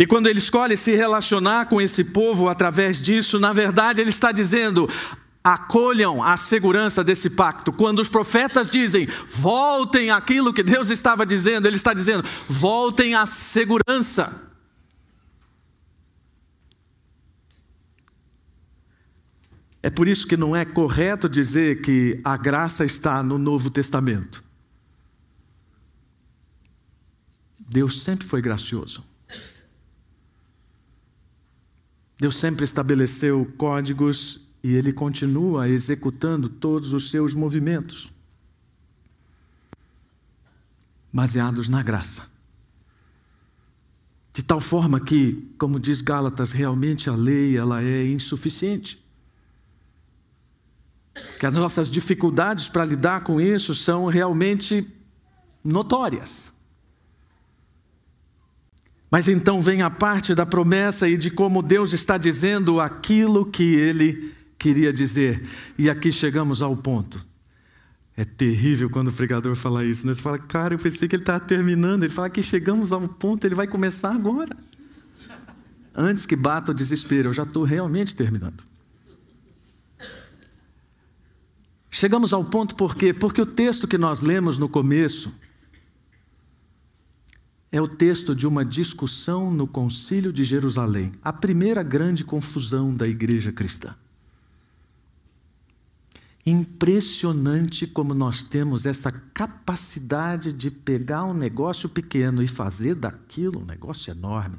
E 0.00 0.06
quando 0.06 0.28
ele 0.28 0.38
escolhe 0.38 0.78
se 0.78 0.96
relacionar 0.96 1.66
com 1.66 1.78
esse 1.78 2.02
povo 2.02 2.48
através 2.48 3.02
disso, 3.02 3.38
na 3.38 3.52
verdade 3.52 4.00
ele 4.00 4.08
está 4.08 4.32
dizendo: 4.32 4.88
acolham 5.44 6.22
a 6.22 6.38
segurança 6.38 7.04
desse 7.04 7.28
pacto. 7.28 7.70
Quando 7.70 7.98
os 7.98 8.08
profetas 8.08 8.70
dizem, 8.70 9.06
voltem 9.28 10.10
aquilo 10.10 10.54
que 10.54 10.62
Deus 10.62 10.88
estava 10.88 11.26
dizendo, 11.26 11.68
Ele 11.68 11.76
está 11.76 11.92
dizendo, 11.92 12.24
voltem 12.48 13.14
à 13.14 13.26
segurança. 13.26 14.40
É 19.82 19.90
por 19.90 20.08
isso 20.08 20.26
que 20.26 20.36
não 20.36 20.56
é 20.56 20.64
correto 20.64 21.28
dizer 21.28 21.82
que 21.82 22.22
a 22.24 22.38
graça 22.38 22.86
está 22.86 23.22
no 23.22 23.36
Novo 23.36 23.68
Testamento. 23.68 24.42
Deus 27.58 28.02
sempre 28.02 28.26
foi 28.26 28.40
gracioso. 28.40 29.09
Deus 32.20 32.36
sempre 32.36 32.66
estabeleceu 32.66 33.50
códigos 33.56 34.46
e 34.62 34.74
ele 34.74 34.92
continua 34.92 35.66
executando 35.70 36.50
todos 36.50 36.92
os 36.92 37.08
seus 37.08 37.32
movimentos, 37.32 38.12
baseados 41.10 41.66
na 41.66 41.82
graça. 41.82 42.28
De 44.34 44.42
tal 44.42 44.60
forma 44.60 45.00
que, 45.00 45.50
como 45.58 45.80
diz 45.80 46.02
Gálatas, 46.02 46.52
realmente 46.52 47.08
a 47.08 47.14
lei 47.14 47.56
ela 47.56 47.82
é 47.82 48.06
insuficiente. 48.06 49.02
Que 51.38 51.46
as 51.46 51.54
nossas 51.54 51.90
dificuldades 51.90 52.68
para 52.68 52.84
lidar 52.84 53.24
com 53.24 53.40
isso 53.40 53.74
são 53.74 54.06
realmente 54.06 54.86
notórias. 55.64 56.52
Mas 59.10 59.26
então 59.26 59.60
vem 59.60 59.82
a 59.82 59.90
parte 59.90 60.34
da 60.34 60.46
promessa 60.46 61.08
e 61.08 61.18
de 61.18 61.30
como 61.30 61.62
Deus 61.62 61.92
está 61.92 62.16
dizendo 62.16 62.80
aquilo 62.80 63.44
que 63.44 63.74
ele 63.74 64.32
queria 64.56 64.92
dizer. 64.92 65.42
E 65.76 65.90
aqui 65.90 66.12
chegamos 66.12 66.62
ao 66.62 66.76
ponto. 66.76 67.26
É 68.16 68.24
terrível 68.24 68.88
quando 68.90 69.08
o 69.08 69.12
pregador 69.12 69.56
fala 69.56 69.84
isso, 69.84 70.06
né? 70.06 70.12
Você 70.12 70.20
fala, 70.22 70.38
cara, 70.38 70.74
eu 70.74 70.78
pensei 70.78 71.08
que 71.08 71.16
ele 71.16 71.22
estava 71.22 71.40
terminando. 71.40 72.04
Ele 72.04 72.12
fala 72.12 72.30
que 72.30 72.42
chegamos 72.42 72.92
ao 72.92 73.08
ponto, 73.08 73.46
ele 73.46 73.54
vai 73.54 73.66
começar 73.66 74.12
agora. 74.14 74.56
Antes 75.94 76.26
que 76.26 76.36
bata 76.36 76.70
o 76.70 76.74
desespero, 76.74 77.30
eu 77.30 77.32
já 77.32 77.42
estou 77.42 77.64
realmente 77.64 78.14
terminando. 78.14 78.62
Chegamos 81.90 82.32
ao 82.32 82.44
ponto 82.44 82.76
por 82.76 82.94
quê? 82.94 83.12
Porque 83.12 83.42
o 83.42 83.46
texto 83.46 83.88
que 83.88 83.98
nós 83.98 84.22
lemos 84.22 84.56
no 84.56 84.68
começo, 84.68 85.34
é 87.72 87.80
o 87.80 87.86
texto 87.86 88.34
de 88.34 88.46
uma 88.46 88.64
discussão 88.64 89.50
no 89.50 89.66
Concílio 89.66 90.32
de 90.32 90.42
Jerusalém, 90.42 91.12
a 91.22 91.32
primeira 91.32 91.82
grande 91.82 92.24
confusão 92.24 92.94
da 92.94 93.06
igreja 93.06 93.52
cristã. 93.52 93.94
Impressionante 96.44 97.86
como 97.86 98.14
nós 98.14 98.42
temos 98.42 98.86
essa 98.86 99.12
capacidade 99.12 100.52
de 100.52 100.70
pegar 100.70 101.24
um 101.24 101.34
negócio 101.34 101.88
pequeno 101.88 102.42
e 102.42 102.48
fazer 102.48 102.94
daquilo 102.94 103.60
um 103.60 103.64
negócio 103.64 104.10
enorme. 104.10 104.56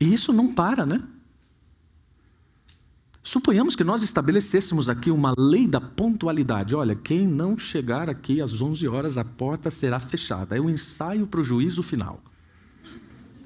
E 0.00 0.12
isso 0.12 0.32
não 0.32 0.52
para, 0.52 0.84
né? 0.84 1.02
Suponhamos 3.36 3.76
que 3.76 3.84
nós 3.84 4.02
estabelecêssemos 4.02 4.88
aqui 4.88 5.10
uma 5.10 5.34
lei 5.36 5.68
da 5.68 5.78
pontualidade. 5.78 6.74
Olha, 6.74 6.94
quem 6.94 7.26
não 7.26 7.58
chegar 7.58 8.08
aqui 8.08 8.40
às 8.40 8.62
11 8.62 8.88
horas, 8.88 9.18
a 9.18 9.24
porta 9.26 9.70
será 9.70 10.00
fechada. 10.00 10.56
É 10.56 10.60
um 10.60 10.70
ensaio 10.70 11.26
para 11.26 11.40
o 11.40 11.44
juízo 11.44 11.82
final. 11.82 12.18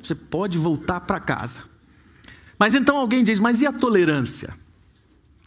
Você 0.00 0.14
pode 0.14 0.56
voltar 0.56 1.00
para 1.00 1.18
casa. 1.18 1.64
Mas 2.56 2.76
então 2.76 2.98
alguém 2.98 3.24
diz: 3.24 3.40
mas 3.40 3.60
e 3.62 3.66
a 3.66 3.72
tolerância? 3.72 4.54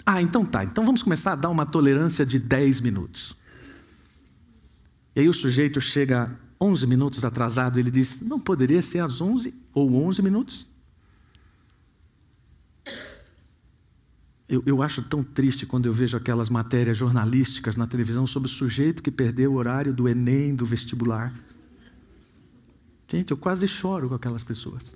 Ah, 0.06 0.22
então 0.22 0.44
tá. 0.46 0.66
Então 0.66 0.86
vamos 0.86 1.02
começar 1.02 1.32
a 1.32 1.38
dar 1.38 1.50
uma 1.50 1.66
tolerância 1.66 2.26
de 2.26 2.38
10 2.38 2.82
minutos. 2.82 3.38
E 5.16 5.22
aí 5.22 5.30
o 5.30 5.34
sujeito 5.34 5.80
chega 5.80 6.38
11 6.60 6.86
minutos 6.86 7.24
atrasado, 7.24 7.80
ele 7.80 7.90
diz: 7.90 8.20
não 8.20 8.42
poderia 8.42 8.82
ser 8.82 9.00
às 9.00 9.22
11 9.22 9.56
ou 9.74 9.96
11 10.06 10.22
minutos? 10.22 10.73
Eu, 14.48 14.62
eu, 14.66 14.82
acho 14.82 15.02
tão 15.02 15.24
triste 15.24 15.66
quando 15.66 15.86
eu 15.86 15.94
vejo 15.94 16.18
aquelas 16.18 16.50
matérias 16.50 16.98
jornalísticas 16.98 17.78
na 17.78 17.88
televisão 17.88 18.28
sobre 18.28 18.48
o 18.48 18.52
sujeito 18.52 19.02
que 19.02 19.10
perdeu 19.10 19.54
o 19.54 19.56
horário 19.56 19.94
do 19.94 20.08
Enem, 20.08 20.54
do 20.54 20.66
vestibular. 20.66 21.34
Gente, 23.08 23.32
eu 23.32 23.38
quase 23.38 23.68
choro 23.68 24.10
com 24.10 24.16
aquelas 24.16 24.44
pessoas. 24.44 24.96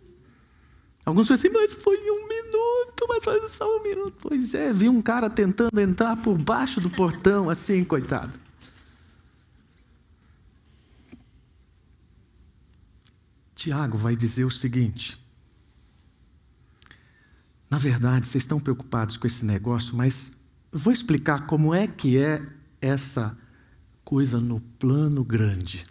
Alguns 1.06 1.28
falam 1.28 1.40
assim, 1.40 1.50
mas 1.50 1.72
foi 1.72 1.98
um 2.12 2.28
minuto, 2.28 3.06
mas 3.08 3.24
foi 3.24 3.48
só 3.48 3.78
um 3.78 3.82
minuto. 3.82 4.18
Pois 4.20 4.54
é, 4.54 4.74
vi 4.74 4.90
um 4.90 5.02
cara 5.02 5.30
tentando 5.30 5.80
entrar 5.80 6.18
por 6.18 6.38
baixo 6.38 6.82
do 6.82 6.90
portão, 6.90 7.50
assim, 7.50 7.84
coitado. 7.84 8.38
Tiago 13.56 13.98
vai 13.98 14.16
dizer 14.16 14.44
o 14.44 14.52
seguinte: 14.52 15.18
na 17.70 17.78
verdade, 17.78 18.28
vocês 18.28 18.44
estão 18.44 18.60
preocupados 18.60 19.18
com 19.18 19.28
esse 19.28 19.46
negócio, 19.46 19.96
mas 19.96 20.32
vou 20.72 20.94
explicar 20.94 21.46
como 21.46 21.74
é 21.74 21.88
que 21.88 22.18
é 22.18 22.42
essa 22.82 23.38
coisa 24.04 24.40
no 24.40 24.60
plano 24.60 25.24
grande. 25.24 25.86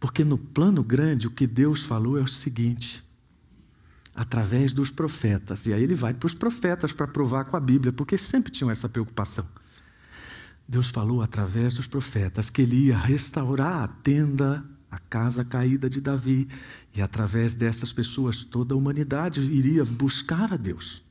Porque 0.00 0.24
no 0.24 0.38
plano 0.38 0.82
grande 0.82 1.26
o 1.26 1.30
que 1.30 1.46
Deus 1.46 1.84
falou 1.84 2.18
é 2.18 2.22
o 2.22 2.28
seguinte: 2.28 3.04
através 4.14 4.72
dos 4.72 4.90
profetas. 4.90 5.66
E 5.66 5.72
aí 5.74 5.82
ele 5.82 5.94
vai 5.94 6.14
para 6.14 6.26
os 6.26 6.34
profetas 6.34 6.92
para 6.92 7.06
provar 7.06 7.44
com 7.44 7.56
a 7.56 7.60
Bíblia, 7.60 7.92
porque 7.92 8.16
sempre 8.16 8.50
tinham 8.50 8.70
essa 8.70 8.88
preocupação. 8.88 9.46
Deus 10.66 10.88
falou 10.88 11.22
através 11.22 11.74
dos 11.74 11.86
profetas 11.86 12.48
que 12.48 12.62
ele 12.62 12.86
ia 12.86 12.96
restaurar 12.96 13.82
a 13.82 13.88
tenda 13.88 14.64
a 14.90 14.98
casa 14.98 15.44
caída 15.44 15.90
de 15.90 16.00
Davi, 16.00 16.48
e 16.94 17.02
através 17.02 17.54
dessas 17.54 17.92
pessoas 17.92 18.44
toda 18.44 18.74
a 18.74 18.76
humanidade 18.76 19.40
iria 19.40 19.84
buscar 19.84 20.52
a 20.52 20.56
Deus. 20.56 21.04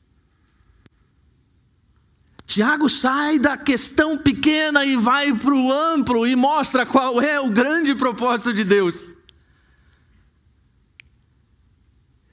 Tiago 2.46 2.88
sai 2.88 3.40
da 3.40 3.58
questão 3.58 4.18
pequena 4.18 4.86
e 4.86 4.96
vai 4.96 5.34
para 5.34 5.54
o 5.54 5.72
amplo 5.72 6.28
e 6.28 6.36
mostra 6.36 6.86
qual 6.86 7.22
é 7.22 7.40
o 7.40 7.50
grande 7.50 7.96
propósito 7.96 8.54
de 8.54 8.64
Deus. 8.64 9.14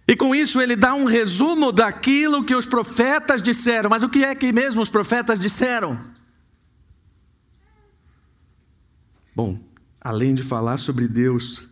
E 0.07 0.15
com 0.15 0.35
isso 0.35 0.61
ele 0.61 0.77
dá 0.77 0.95
um 0.95 1.05
resumo 1.05 1.73
daquilo 1.73 2.45
que 2.45 2.55
os 2.55 2.67
profetas 2.67 3.43
disseram. 3.43 3.89
Mas 3.89 4.03
o 4.03 4.09
que 4.09 4.23
é 4.23 4.35
que 4.35 4.53
mesmo 4.53 4.83
os 4.83 4.91
profetas 4.91 5.41
disseram? 5.41 5.99
Bom, 9.35 9.59
além 10.03 10.35
de 10.35 10.43
falar 10.43 10.79
sobre 10.79 11.07
Deus, 11.07 11.69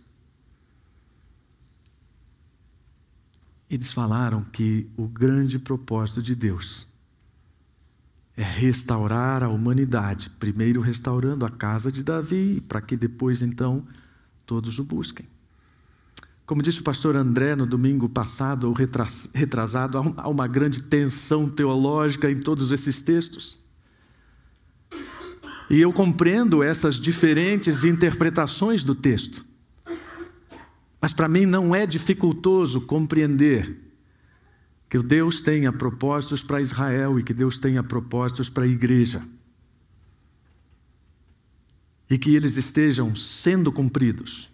eles 3.68 3.92
falaram 3.92 4.44
que 4.44 4.88
o 4.96 5.08
grande 5.08 5.58
propósito 5.58 6.22
de 6.22 6.34
Deus 6.34 6.86
é 8.36 8.42
restaurar 8.42 9.42
a 9.42 9.48
humanidade, 9.48 10.30
primeiro 10.38 10.80
restaurando 10.80 11.44
a 11.44 11.50
casa 11.50 11.90
de 11.90 12.02
Davi, 12.02 12.60
para 12.60 12.80
que 12.80 12.96
depois 12.96 13.42
então 13.42 13.86
todos 14.46 14.78
o 14.78 14.84
busquem. 14.84 15.26
Como 16.46 16.62
disse 16.62 16.80
o 16.80 16.84
pastor 16.84 17.16
André 17.16 17.54
no 17.54 17.66
domingo 17.66 18.08
passado 18.08 18.64
ou 18.68 18.72
retrasado, 18.72 19.98
há 20.16 20.28
uma 20.28 20.48
grande 20.48 20.82
tensão 20.82 21.48
teológica 21.48 22.30
em 22.30 22.40
todos 22.40 22.72
esses 22.72 23.00
textos. 23.00 23.58
E 25.70 25.80
eu 25.80 25.92
compreendo 25.92 26.64
essas 26.64 26.96
diferentes 26.96 27.84
interpretações 27.84 28.82
do 28.82 28.92
texto. 28.92 29.46
Mas 31.00 31.12
para 31.12 31.28
mim 31.28 31.46
não 31.46 31.72
é 31.72 31.86
dificultoso 31.86 32.80
compreender 32.80 33.78
que 34.88 34.98
Deus 34.98 35.40
tenha 35.40 35.72
propósitos 35.72 36.42
para 36.42 36.60
Israel 36.60 37.20
e 37.20 37.22
que 37.22 37.32
Deus 37.32 37.60
tenha 37.60 37.84
propósitos 37.84 38.50
para 38.50 38.64
a 38.64 38.68
igreja. 38.68 39.22
E 42.10 42.18
que 42.18 42.34
eles 42.34 42.56
estejam 42.56 43.14
sendo 43.14 43.70
cumpridos 43.70 44.49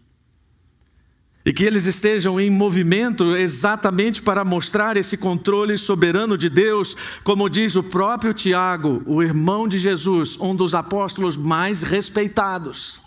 e 1.46 1.52
que 1.52 1.62
eles 1.62 1.86
estejam 1.86 2.40
em 2.40 2.50
movimento 2.50 3.36
exatamente 3.36 4.20
para 4.20 4.44
mostrar 4.44 4.96
esse 4.96 5.16
controle 5.16 5.78
soberano 5.78 6.36
de 6.36 6.50
Deus, 6.50 6.96
como 7.22 7.48
diz 7.48 7.76
o 7.76 7.84
próprio 7.84 8.34
Tiago, 8.34 9.00
o 9.06 9.22
irmão 9.22 9.68
de 9.68 9.78
Jesus, 9.78 10.36
um 10.40 10.56
dos 10.56 10.74
apóstolos 10.74 11.36
mais 11.36 11.84
respeitados. 11.84 13.00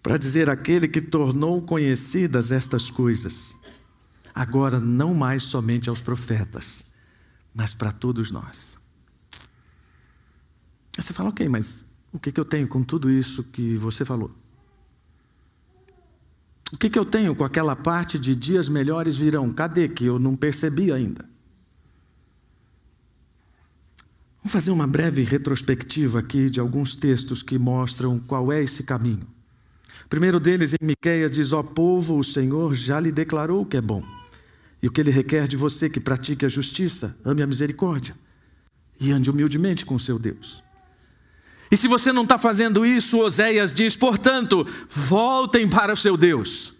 Para 0.00 0.16
dizer 0.16 0.48
aquele 0.48 0.86
que 0.86 1.00
tornou 1.00 1.60
conhecidas 1.60 2.52
estas 2.52 2.88
coisas, 2.88 3.58
agora 4.32 4.78
não 4.78 5.12
mais 5.12 5.42
somente 5.42 5.88
aos 5.88 6.00
profetas, 6.00 6.86
mas 7.52 7.74
para 7.74 7.90
todos 7.90 8.30
nós. 8.30 8.78
Você 10.96 11.12
fala, 11.12 11.30
ok, 11.30 11.48
mas 11.48 11.84
o 12.12 12.20
que 12.20 12.38
eu 12.38 12.44
tenho 12.44 12.68
com 12.68 12.84
tudo 12.84 13.10
isso 13.10 13.42
que 13.42 13.74
você 13.74 14.04
falou? 14.04 14.45
O 16.72 16.76
que, 16.76 16.90
que 16.90 16.98
eu 16.98 17.04
tenho 17.04 17.34
com 17.34 17.44
aquela 17.44 17.76
parte 17.76 18.18
de 18.18 18.34
dias 18.34 18.68
melhores 18.68 19.16
virão? 19.16 19.52
Cadê 19.52 19.88
que 19.88 20.04
eu 20.04 20.18
não 20.18 20.34
percebi 20.34 20.92
ainda? 20.92 21.24
Vamos 24.38 24.52
fazer 24.52 24.70
uma 24.70 24.86
breve 24.86 25.22
retrospectiva 25.22 26.18
aqui 26.18 26.50
de 26.50 26.60
alguns 26.60 26.96
textos 26.96 27.42
que 27.42 27.58
mostram 27.58 28.18
qual 28.18 28.52
é 28.52 28.62
esse 28.62 28.82
caminho. 28.82 29.26
O 30.04 30.08
primeiro 30.08 30.38
deles, 30.38 30.72
em 30.72 30.84
Miqueias, 30.84 31.32
diz: 31.32 31.52
Ó 31.52 31.62
povo, 31.62 32.18
o 32.18 32.24
Senhor 32.24 32.74
já 32.74 33.00
lhe 33.00 33.10
declarou 33.10 33.62
o 33.62 33.66
que 33.66 33.76
é 33.76 33.80
bom. 33.80 34.02
E 34.82 34.86
o 34.86 34.92
que 34.92 35.00
ele 35.00 35.10
requer 35.10 35.48
de 35.48 35.56
você 35.56 35.88
que 35.88 35.98
pratique 35.98 36.44
a 36.44 36.48
justiça, 36.48 37.16
ame 37.24 37.42
a 37.42 37.46
misericórdia 37.46 38.14
e 39.00 39.10
ande 39.10 39.30
humildemente 39.30 39.84
com 39.84 39.94
o 39.94 40.00
seu 40.00 40.18
Deus. 40.18 40.62
E 41.70 41.76
se 41.76 41.88
você 41.88 42.12
não 42.12 42.22
está 42.22 42.38
fazendo 42.38 42.86
isso, 42.86 43.18
Oséias 43.18 43.72
diz: 43.72 43.96
portanto, 43.96 44.66
voltem 44.88 45.68
para 45.68 45.92
o 45.92 45.96
seu 45.96 46.16
Deus. 46.16 46.74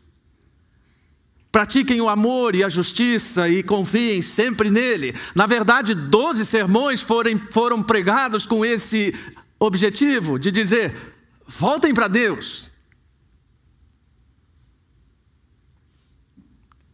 Pratiquem 1.50 2.00
o 2.00 2.08
amor 2.08 2.54
e 2.54 2.62
a 2.62 2.68
justiça 2.68 3.48
e 3.48 3.62
confiem 3.62 4.20
sempre 4.20 4.70
nele. 4.70 5.14
Na 5.34 5.46
verdade, 5.46 5.94
doze 5.94 6.44
sermões 6.44 7.00
foram, 7.00 7.40
foram 7.50 7.82
pregados 7.82 8.44
com 8.44 8.64
esse 8.64 9.14
objetivo 9.58 10.38
de 10.38 10.52
dizer: 10.52 11.14
voltem 11.46 11.92
para 11.92 12.08
Deus. 12.08 12.70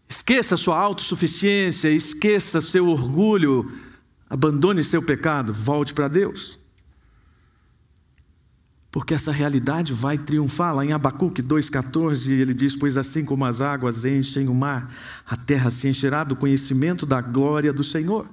Esqueça 0.08 0.56
sua 0.56 0.78
autossuficiência, 0.78 1.88
esqueça 1.90 2.60
seu 2.60 2.86
orgulho, 2.86 3.72
abandone 4.28 4.84
seu 4.84 5.02
pecado, 5.02 5.52
volte 5.52 5.92
para 5.92 6.06
Deus 6.06 6.61
porque 8.92 9.14
essa 9.14 9.32
realidade 9.32 9.94
vai 9.94 10.18
triunfar. 10.18 10.76
Lá 10.76 10.84
em 10.84 10.92
Abacuque 10.92 11.42
2,14, 11.42 12.30
ele 12.30 12.52
diz: 12.52 12.76
Pois 12.76 12.98
assim 12.98 13.24
como 13.24 13.46
as 13.46 13.62
águas 13.62 14.04
enchem 14.04 14.46
o 14.48 14.54
mar, 14.54 14.94
a 15.26 15.34
terra 15.34 15.70
se 15.70 15.88
encherá 15.88 16.22
do 16.22 16.36
conhecimento 16.36 17.06
da 17.06 17.22
glória 17.22 17.72
do 17.72 17.82
Senhor. 17.82 18.28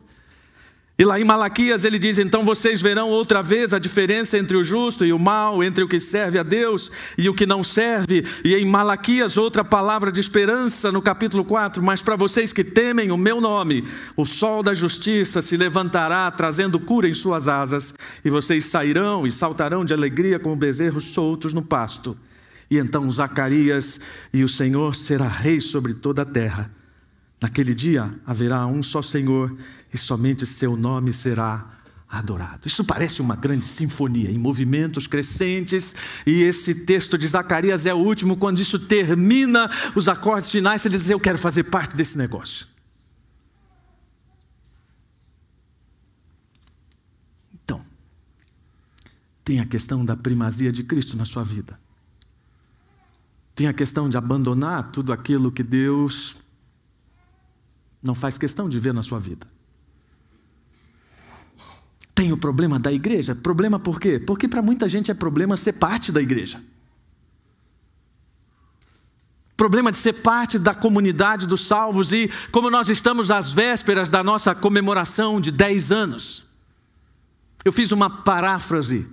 E 1.00 1.06
lá 1.06 1.18
em 1.18 1.24
Malaquias 1.24 1.86
ele 1.86 1.98
diz: 1.98 2.18
então 2.18 2.44
vocês 2.44 2.82
verão 2.82 3.08
outra 3.08 3.42
vez 3.42 3.74
a 3.74 3.80
diferença 3.80 4.38
entre 4.38 4.58
o 4.58 4.64
justo 4.66 5.06
e 5.06 5.14
o 5.14 5.18
mal, 5.18 5.64
entre 5.64 5.82
o 5.82 5.88
que 5.88 5.98
serve 5.98 6.38
a 6.38 6.44
Deus 6.44 6.92
e 7.18 7.30
o 7.30 7.34
que 7.34 7.46
não 7.46 7.64
serve. 7.64 8.26
E 8.44 8.54
em 8.54 8.66
Malaquias, 8.66 9.38
outra 9.38 9.64
palavra 9.64 10.12
de 10.12 10.20
esperança 10.20 10.92
no 10.92 11.02
capítulo 11.02 11.46
4: 11.46 11.82
Mas 11.82 12.02
para 12.02 12.18
vocês 12.18 12.52
que 12.52 12.66
temem 12.66 13.12
o 13.12 13.18
meu 13.18 13.40
nome, 13.40 13.88
o 14.18 14.26
sol 14.26 14.62
da 14.62 14.74
justiça 14.74 15.42
se 15.42 15.56
levantará, 15.56 16.30
trazendo 16.32 16.78
cura 16.78 17.08
em 17.08 17.14
suas 17.14 17.48
asas, 17.48 17.94
e 18.26 18.30
vocês 18.30 18.66
sairão 18.66 19.26
e 19.26 19.32
saltarão 19.32 19.86
de 19.86 19.94
alegria 19.94 20.38
como 20.38 20.58
bezerros 20.58 21.06
soltos 21.06 21.54
no 21.54 21.62
pasto. 21.62 22.18
E 22.70 22.78
então 22.78 23.10
Zacarias 23.10 24.02
e 24.34 24.44
o 24.44 24.50
Senhor 24.50 24.94
será 24.96 25.30
rei 25.30 25.62
sobre 25.62 25.94
toda 25.94 26.24
a 26.24 26.26
terra. 26.26 26.70
Naquele 27.42 27.74
dia 27.74 28.14
haverá 28.26 28.68
um 28.68 28.84
só 28.84 29.02
Senhor 29.02 29.56
e 29.94 29.98
somente 29.98 30.46
seu 30.46 30.76
nome 30.76 31.14
será 31.14 31.80
adorado. 32.10 32.68
Isso 32.68 32.84
parece 32.84 33.22
uma 33.22 33.36
grande 33.36 33.66
sinfonia, 33.66 34.32
em 34.32 34.38
movimentos 34.38 35.06
crescentes, 35.06 35.96
e 36.26 36.42
esse 36.42 36.74
texto 36.74 37.18
de 37.18 37.28
Zacarias 37.28 37.86
é 37.86 37.94
o 37.94 37.98
último, 37.98 38.36
quando 38.36 38.60
isso 38.60 38.80
termina, 38.80 39.70
os 39.96 40.10
acordes 40.10 40.50
finais, 40.50 40.82
você 40.82 40.90
diz: 40.90 41.10
Eu 41.10 41.20
quero 41.20 41.38
fazer 41.38 41.64
parte 41.66 41.96
desse 41.96 42.18
negócio. 42.18 42.68
Então, 47.54 47.82
tem 49.44 49.60
a 49.60 49.66
questão 49.66 50.04
da 50.04 50.18
primazia 50.18 50.72
de 50.72 50.84
Cristo 50.84 51.16
na 51.16 51.26
sua 51.26 51.44
vida. 51.44 51.80
Tem 53.54 53.68
a 53.68 53.74
questão 53.74 54.10
de 54.10 54.18
abandonar 54.18 54.90
tudo 54.92 55.14
aquilo 55.14 55.52
que 55.52 55.62
Deus 55.62 56.42
não 58.02 58.16
faz 58.16 58.38
questão 58.38 58.70
de 58.70 58.80
ver 58.80 58.94
na 58.94 59.04
sua 59.04 59.20
vida. 59.20 59.46
Tem 62.14 62.32
o 62.32 62.38
problema 62.38 62.78
da 62.80 62.92
igreja. 62.92 63.34
Problema 63.36 63.80
por 63.80 64.00
quê? 64.00 64.20
Porque 64.20 64.48
para 64.48 64.62
muita 64.62 64.88
gente 64.88 65.10
é 65.10 65.14
problema 65.14 65.56
ser 65.56 65.74
parte 65.74 66.12
da 66.12 66.22
igreja. 66.22 66.62
Problema 69.56 69.92
de 69.92 69.98
ser 69.98 70.14
parte 70.14 70.58
da 70.58 70.74
comunidade 70.74 71.46
dos 71.46 71.68
salvos 71.68 72.14
e 72.14 72.30
como 72.52 72.70
nós 72.70 72.90
estamos 72.90 73.30
às 73.30 73.52
vésperas 73.52 74.10
da 74.10 74.24
nossa 74.24 74.56
comemoração 74.56 75.42
de 75.42 75.52
10 75.52 75.92
anos. 75.92 76.48
Eu 77.66 77.74
fiz 77.74 77.92
uma 77.92 78.10
paráfrase 78.10 79.06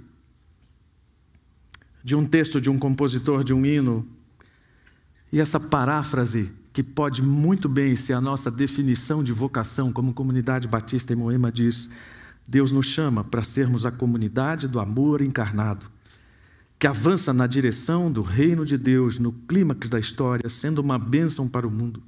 de 2.06 2.14
um 2.14 2.24
texto 2.24 2.60
de 2.60 2.70
um 2.70 2.78
compositor 2.78 3.42
de 3.42 3.52
um 3.52 3.66
hino. 3.66 4.06
E 5.32 5.40
essa 5.40 5.58
paráfrase, 5.58 6.52
que 6.72 6.80
pode 6.80 7.20
muito 7.20 7.68
bem 7.68 7.96
ser 7.96 8.12
a 8.12 8.20
nossa 8.20 8.48
definição 8.48 9.24
de 9.24 9.32
vocação 9.32 9.92
como 9.92 10.14
comunidade 10.14 10.68
batista 10.68 11.12
em 11.12 11.16
Moema, 11.16 11.50
diz: 11.50 11.90
Deus 12.46 12.70
nos 12.70 12.86
chama 12.86 13.24
para 13.24 13.42
sermos 13.42 13.84
a 13.84 13.90
comunidade 13.90 14.68
do 14.68 14.78
amor 14.78 15.20
encarnado, 15.20 15.86
que 16.78 16.86
avança 16.86 17.32
na 17.32 17.46
direção 17.46 18.12
do 18.12 18.22
reino 18.22 18.64
de 18.64 18.78
Deus, 18.78 19.18
no 19.18 19.32
clímax 19.32 19.88
da 19.88 19.98
história, 19.98 20.48
sendo 20.48 20.78
uma 20.78 20.98
bênção 20.98 21.48
para 21.48 21.66
o 21.66 21.70
mundo. 21.70 22.02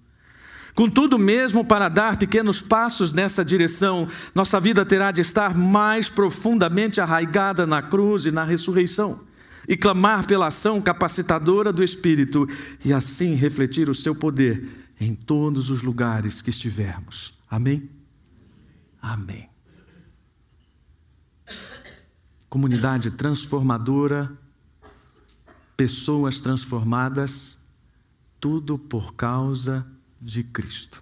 Contudo, 0.74 1.18
mesmo 1.18 1.64
para 1.64 1.88
dar 1.88 2.18
pequenos 2.18 2.61
passos 2.61 3.12
nessa 3.12 3.44
direção, 3.44 4.07
nossa 4.33 4.61
vida 4.61 4.87
terá 4.87 5.11
de 5.11 5.22
estar 5.22 5.57
mais 5.57 6.09
profundamente 6.09 7.01
arraigada 7.01 7.66
na 7.66 7.83
cruz 7.83 8.27
e 8.27 8.31
na 8.31 8.44
ressurreição, 8.44 9.20
e 9.66 9.77
clamar 9.77 10.24
pela 10.27 10.46
ação 10.46 10.81
capacitadora 10.81 11.72
do 11.72 11.83
Espírito, 11.83 12.46
e 12.85 12.92
assim 12.92 13.35
refletir 13.35 13.88
o 13.88 13.94
seu 13.94 14.14
poder 14.14 14.92
em 15.01 15.14
todos 15.14 15.68
os 15.68 15.83
lugares 15.83 16.40
que 16.40 16.51
estivermos. 16.51 17.35
Amém? 17.51 17.88
Amém 19.03 19.48
comunidade 22.59 23.12
transformadora, 23.12 24.37
pessoas 25.77 26.40
transformadas, 26.40 27.62
tudo 28.40 28.77
por 28.77 29.14
causa 29.14 29.87
de 30.21 30.42
Cristo. 30.42 31.01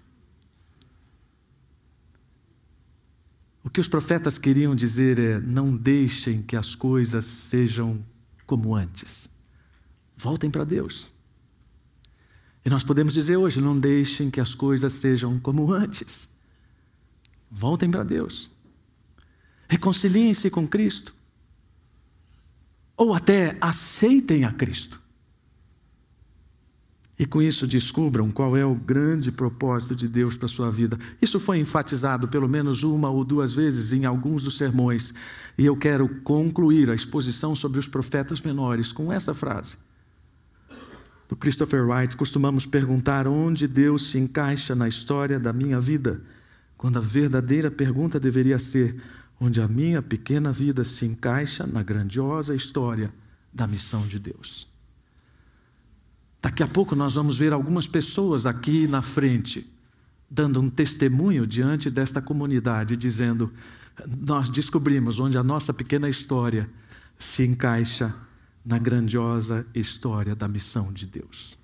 O 3.65 3.71
que 3.71 3.81
os 3.81 3.89
profetas 3.89 4.37
queriam 4.37 4.75
dizer 4.75 5.19
é: 5.19 5.41
não 5.41 5.75
deixem 5.75 6.43
que 6.43 6.57
as 6.57 6.75
coisas 6.75 7.25
sejam 7.25 8.03
como 8.47 8.75
antes. 8.75 9.31
Voltem 10.15 10.51
para 10.51 10.63
Deus. 10.63 11.11
E 12.67 12.69
nós 12.69 12.85
podemos 12.85 13.15
dizer 13.15 13.39
hoje: 13.39 13.63
não 13.63 13.81
deixem 13.81 14.31
que 14.31 14.43
as 14.43 14.55
coisas 14.55 14.93
sejam 14.93 15.41
como 15.41 15.73
antes. 15.73 16.29
Voltem 17.51 17.91
para 17.91 18.05
Deus. 18.05 18.51
Reconciliem-se 19.71 20.51
com 20.51 20.69
Cristo 20.69 21.16
ou 22.97 23.15
até 23.15 23.57
aceitem 23.61 24.45
a 24.45 24.53
Cristo. 24.53 25.01
E 27.19 27.25
com 27.25 27.41
isso 27.41 27.67
descubram 27.67 28.31
qual 28.31 28.57
é 28.57 28.65
o 28.65 28.75
grande 28.75 29.33
propósito 29.33 29.97
de 29.97 30.07
Deus 30.07 30.37
para 30.37 30.47
a 30.47 30.51
sua 30.51 30.71
vida. 30.71 30.99
Isso 31.21 31.41
foi 31.41 31.59
enfatizado 31.59 32.29
pelo 32.29 32.49
menos 32.49 32.83
uma 32.83 33.09
ou 33.09 33.25
duas 33.25 33.55
vezes 33.55 33.93
em 33.93 34.05
alguns 34.05 34.43
dos 34.43 34.59
sermões. 34.59 35.15
E 35.57 35.65
eu 35.65 35.75
quero 35.77 36.09
concluir 36.23 36.91
a 36.91 36.95
exposição 36.95 37.57
sobre 37.57 37.79
os 37.79 37.89
profetas 37.89 38.43
menores 38.43 38.93
com 38.93 39.11
essa 39.11 39.33
frase. 39.33 39.79
Do 41.27 41.35
Christopher 41.35 41.87
Wright, 41.89 42.15
costumamos 42.17 42.67
perguntar 42.67 43.27
onde 43.27 43.67
Deus 43.67 44.11
se 44.11 44.19
encaixa 44.19 44.75
na 44.75 44.87
história 44.87 45.41
da 45.41 45.53
minha 45.53 45.81
vida, 45.81 46.23
quando 46.77 46.99
a 46.99 47.01
verdadeira 47.01 47.71
pergunta 47.71 48.21
deveria 48.21 48.59
ser: 48.59 49.03
onde 49.41 49.61
a 49.61 49.69
minha 49.69 50.01
pequena 50.01 50.53
vida 50.53 50.85
se 50.85 51.07
encaixa 51.07 51.67
na 51.67 51.83
grandiosa 51.83 52.55
história 52.55 53.13
da 53.53 53.67
missão 53.67 54.07
de 54.07 54.19
Deus. 54.19 54.69
Daqui 56.41 56.63
a 56.63 56.69
pouco 56.69 56.95
nós 56.95 57.15
vamos 57.15 57.39
ver 57.39 57.53
algumas 57.53 57.87
pessoas 57.87 58.47
aqui 58.47 58.87
na 58.87 59.03
frente 59.03 59.71
dando 60.31 60.61
um 60.61 60.69
testemunho 60.69 61.47
diante 61.47 61.91
desta 61.91 62.21
comunidade, 62.21 62.97
dizendo: 62.97 63.53
Nós 64.27 64.51
descobrimos 64.51 65.19
onde 65.19 65.39
a 65.39 65.43
nossa 65.43 65.73
pequena 65.73 66.09
história 66.09 66.69
se 67.19 67.45
encaixa 67.45 68.15
na 68.65 68.79
grandiosa 68.79 69.67
história 69.75 70.35
da 70.35 70.49
missão 70.49 70.93
de 70.93 71.07
Deus. 71.07 71.57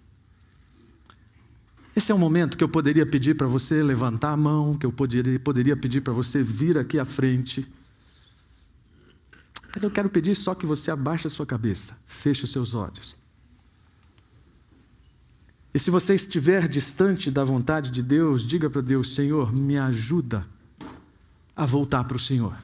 Esse 1.94 2.11
é 2.11 2.14
um 2.14 2.18
momento 2.18 2.57
que 2.57 2.64
eu 2.64 2.68
poderia 2.68 3.05
pedir 3.05 3.35
para 3.37 3.46
você 3.46 3.83
levantar 3.83 4.31
a 4.31 4.37
mão, 4.37 4.76
que 4.76 4.87
eu 4.87 4.92
poderia, 4.92 5.38
poderia 5.38 5.76
pedir 5.76 6.00
para 6.00 6.12
você 6.12 6.42
vir 6.42 6.78
aqui 6.78 6.98
à 6.98 7.05
frente. 7.05 7.70
Mas 9.74 9.83
eu 9.83 9.90
quero 9.90 10.09
pedir 10.09 10.35
só 10.35 10.55
que 10.55 10.64
você 10.64 10.90
abaixe 10.90 11.26
a 11.26 11.31
sua 11.31 11.46
cabeça, 11.46 11.98
feche 12.07 12.44
os 12.44 12.52
seus 12.52 12.74
olhos. 12.74 13.16
E 15.74 15.78
se 15.78 15.90
você 15.90 16.14
estiver 16.14 16.68
distante 16.68 17.31
da 17.31 17.44
vontade 17.44 17.90
de 17.90 18.02
Deus, 18.02 18.46
diga 18.46 18.68
para 18.68 18.83
Deus: 18.83 19.14
Senhor, 19.14 19.52
me 19.52 19.78
ajuda 19.78 20.46
a 21.55 21.64
voltar 21.64 22.05
para 22.05 22.16
o 22.16 22.20
Senhor. 22.20 22.57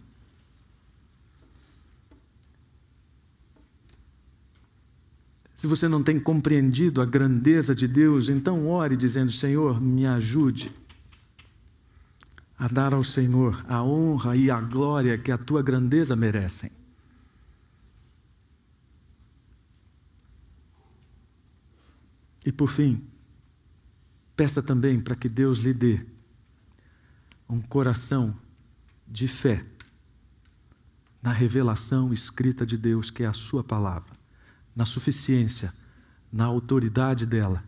Se 5.59 5.67
você 5.67 5.89
não 5.89 6.05
tem 6.05 6.21
compreendido 6.21 7.03
a 7.03 7.05
grandeza 7.05 7.75
de 7.75 7.89
Deus, 7.89 8.29
então 8.29 8.69
ore 8.69 8.97
dizendo: 8.97 9.33
Senhor, 9.33 9.81
me 9.81 10.07
ajude 10.07 10.71
a 12.57 12.69
dar 12.69 12.95
ao 12.95 13.03
Senhor 13.03 13.65
a 13.69 13.83
honra 13.83 14.37
e 14.37 14.53
a 14.53 14.61
glória 14.61 15.19
que 15.19 15.33
a 15.33 15.37
tua 15.37 15.61
grandeza 15.61 16.15
merecem. 16.15 16.71
E 22.47 22.53
por 22.53 22.69
fim, 22.69 23.05
peça 24.37 24.63
também 24.63 25.01
para 25.01 25.17
que 25.17 25.29
Deus 25.29 25.59
lhe 25.59 25.75
dê 25.75 26.07
um 27.49 27.61
coração 27.61 28.33
de 29.09 29.27
fé 29.27 29.67
na 31.21 31.33
revelação 31.33 32.13
escrita 32.13 32.65
de 32.65 32.79
Deus, 32.79 33.11
que 33.11 33.25
é 33.25 33.27
a 33.27 33.33
Sua 33.33 33.65
palavra 33.65 34.18
na 34.79 34.85
suficiência, 34.85 35.75
na 36.33 36.45
autoridade 36.45 37.27
dela, 37.27 37.65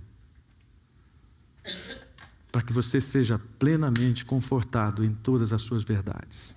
para 2.53 2.63
que 2.63 2.73
você 2.73 3.01
seja 3.01 3.37
plenamente 3.59 4.25
confortado 4.25 5.05
em 5.05 5.13
todas 5.13 5.53
as 5.53 5.61
suas 5.61 5.83
verdades. 5.83 6.57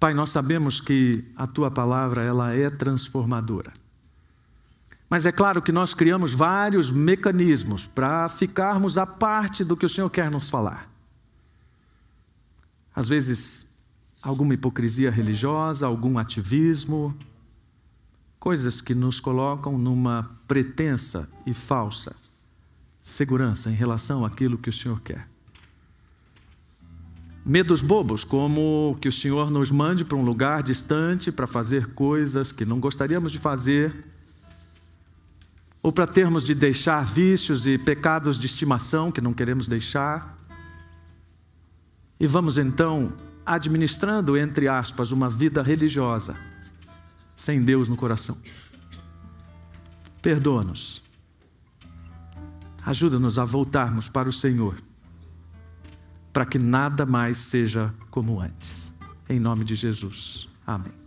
Pai, 0.00 0.14
nós 0.14 0.30
sabemos 0.30 0.80
que 0.80 1.30
a 1.36 1.46
tua 1.46 1.70
palavra 1.70 2.22
ela 2.22 2.54
é 2.54 2.70
transformadora. 2.70 3.70
Mas 5.10 5.26
é 5.26 5.32
claro 5.32 5.60
que 5.60 5.70
nós 5.70 5.92
criamos 5.92 6.32
vários 6.32 6.90
mecanismos 6.90 7.86
para 7.86 8.30
ficarmos 8.30 8.96
à 8.96 9.04
parte 9.04 9.62
do 9.62 9.76
que 9.76 9.84
o 9.84 9.90
Senhor 9.90 10.08
quer 10.08 10.30
nos 10.30 10.48
falar. 10.48 10.90
Às 12.96 13.08
vezes, 13.08 13.66
alguma 14.22 14.54
hipocrisia 14.54 15.10
religiosa, 15.10 15.86
algum 15.86 16.18
ativismo, 16.18 17.14
coisas 18.44 18.82
que 18.82 18.94
nos 18.94 19.20
colocam 19.20 19.78
numa 19.78 20.30
pretensa 20.46 21.26
e 21.46 21.54
falsa 21.54 22.14
segurança 23.02 23.70
em 23.70 23.74
relação 23.74 24.22
àquilo 24.22 24.58
que 24.58 24.68
o 24.68 24.72
Senhor 24.72 25.00
quer. 25.00 25.26
Medos 27.42 27.80
bobos, 27.80 28.22
como 28.22 28.98
que 29.00 29.08
o 29.08 29.12
Senhor 29.12 29.50
nos 29.50 29.70
mande 29.70 30.04
para 30.04 30.18
um 30.18 30.22
lugar 30.22 30.62
distante 30.62 31.32
para 31.32 31.46
fazer 31.46 31.94
coisas 31.94 32.52
que 32.52 32.66
não 32.66 32.78
gostaríamos 32.78 33.32
de 33.32 33.38
fazer, 33.38 34.04
ou 35.82 35.90
para 35.90 36.06
termos 36.06 36.44
de 36.44 36.54
deixar 36.54 37.06
vícios 37.06 37.66
e 37.66 37.78
pecados 37.78 38.38
de 38.38 38.44
estimação 38.44 39.10
que 39.10 39.22
não 39.22 39.32
queremos 39.32 39.66
deixar. 39.66 40.38
E 42.20 42.26
vamos 42.26 42.58
então 42.58 43.10
administrando, 43.46 44.36
entre 44.36 44.68
aspas, 44.68 45.12
uma 45.12 45.30
vida 45.30 45.62
religiosa, 45.62 46.36
sem 47.34 47.62
Deus 47.62 47.88
no 47.88 47.96
coração. 47.96 48.38
Perdoa-nos. 50.22 51.02
Ajuda-nos 52.84 53.38
a 53.38 53.44
voltarmos 53.44 54.08
para 54.08 54.28
o 54.28 54.32
Senhor, 54.32 54.82
para 56.32 56.44
que 56.44 56.58
nada 56.58 57.06
mais 57.06 57.38
seja 57.38 57.94
como 58.10 58.40
antes. 58.40 58.94
Em 59.28 59.40
nome 59.40 59.64
de 59.64 59.74
Jesus. 59.74 60.48
Amém. 60.66 61.03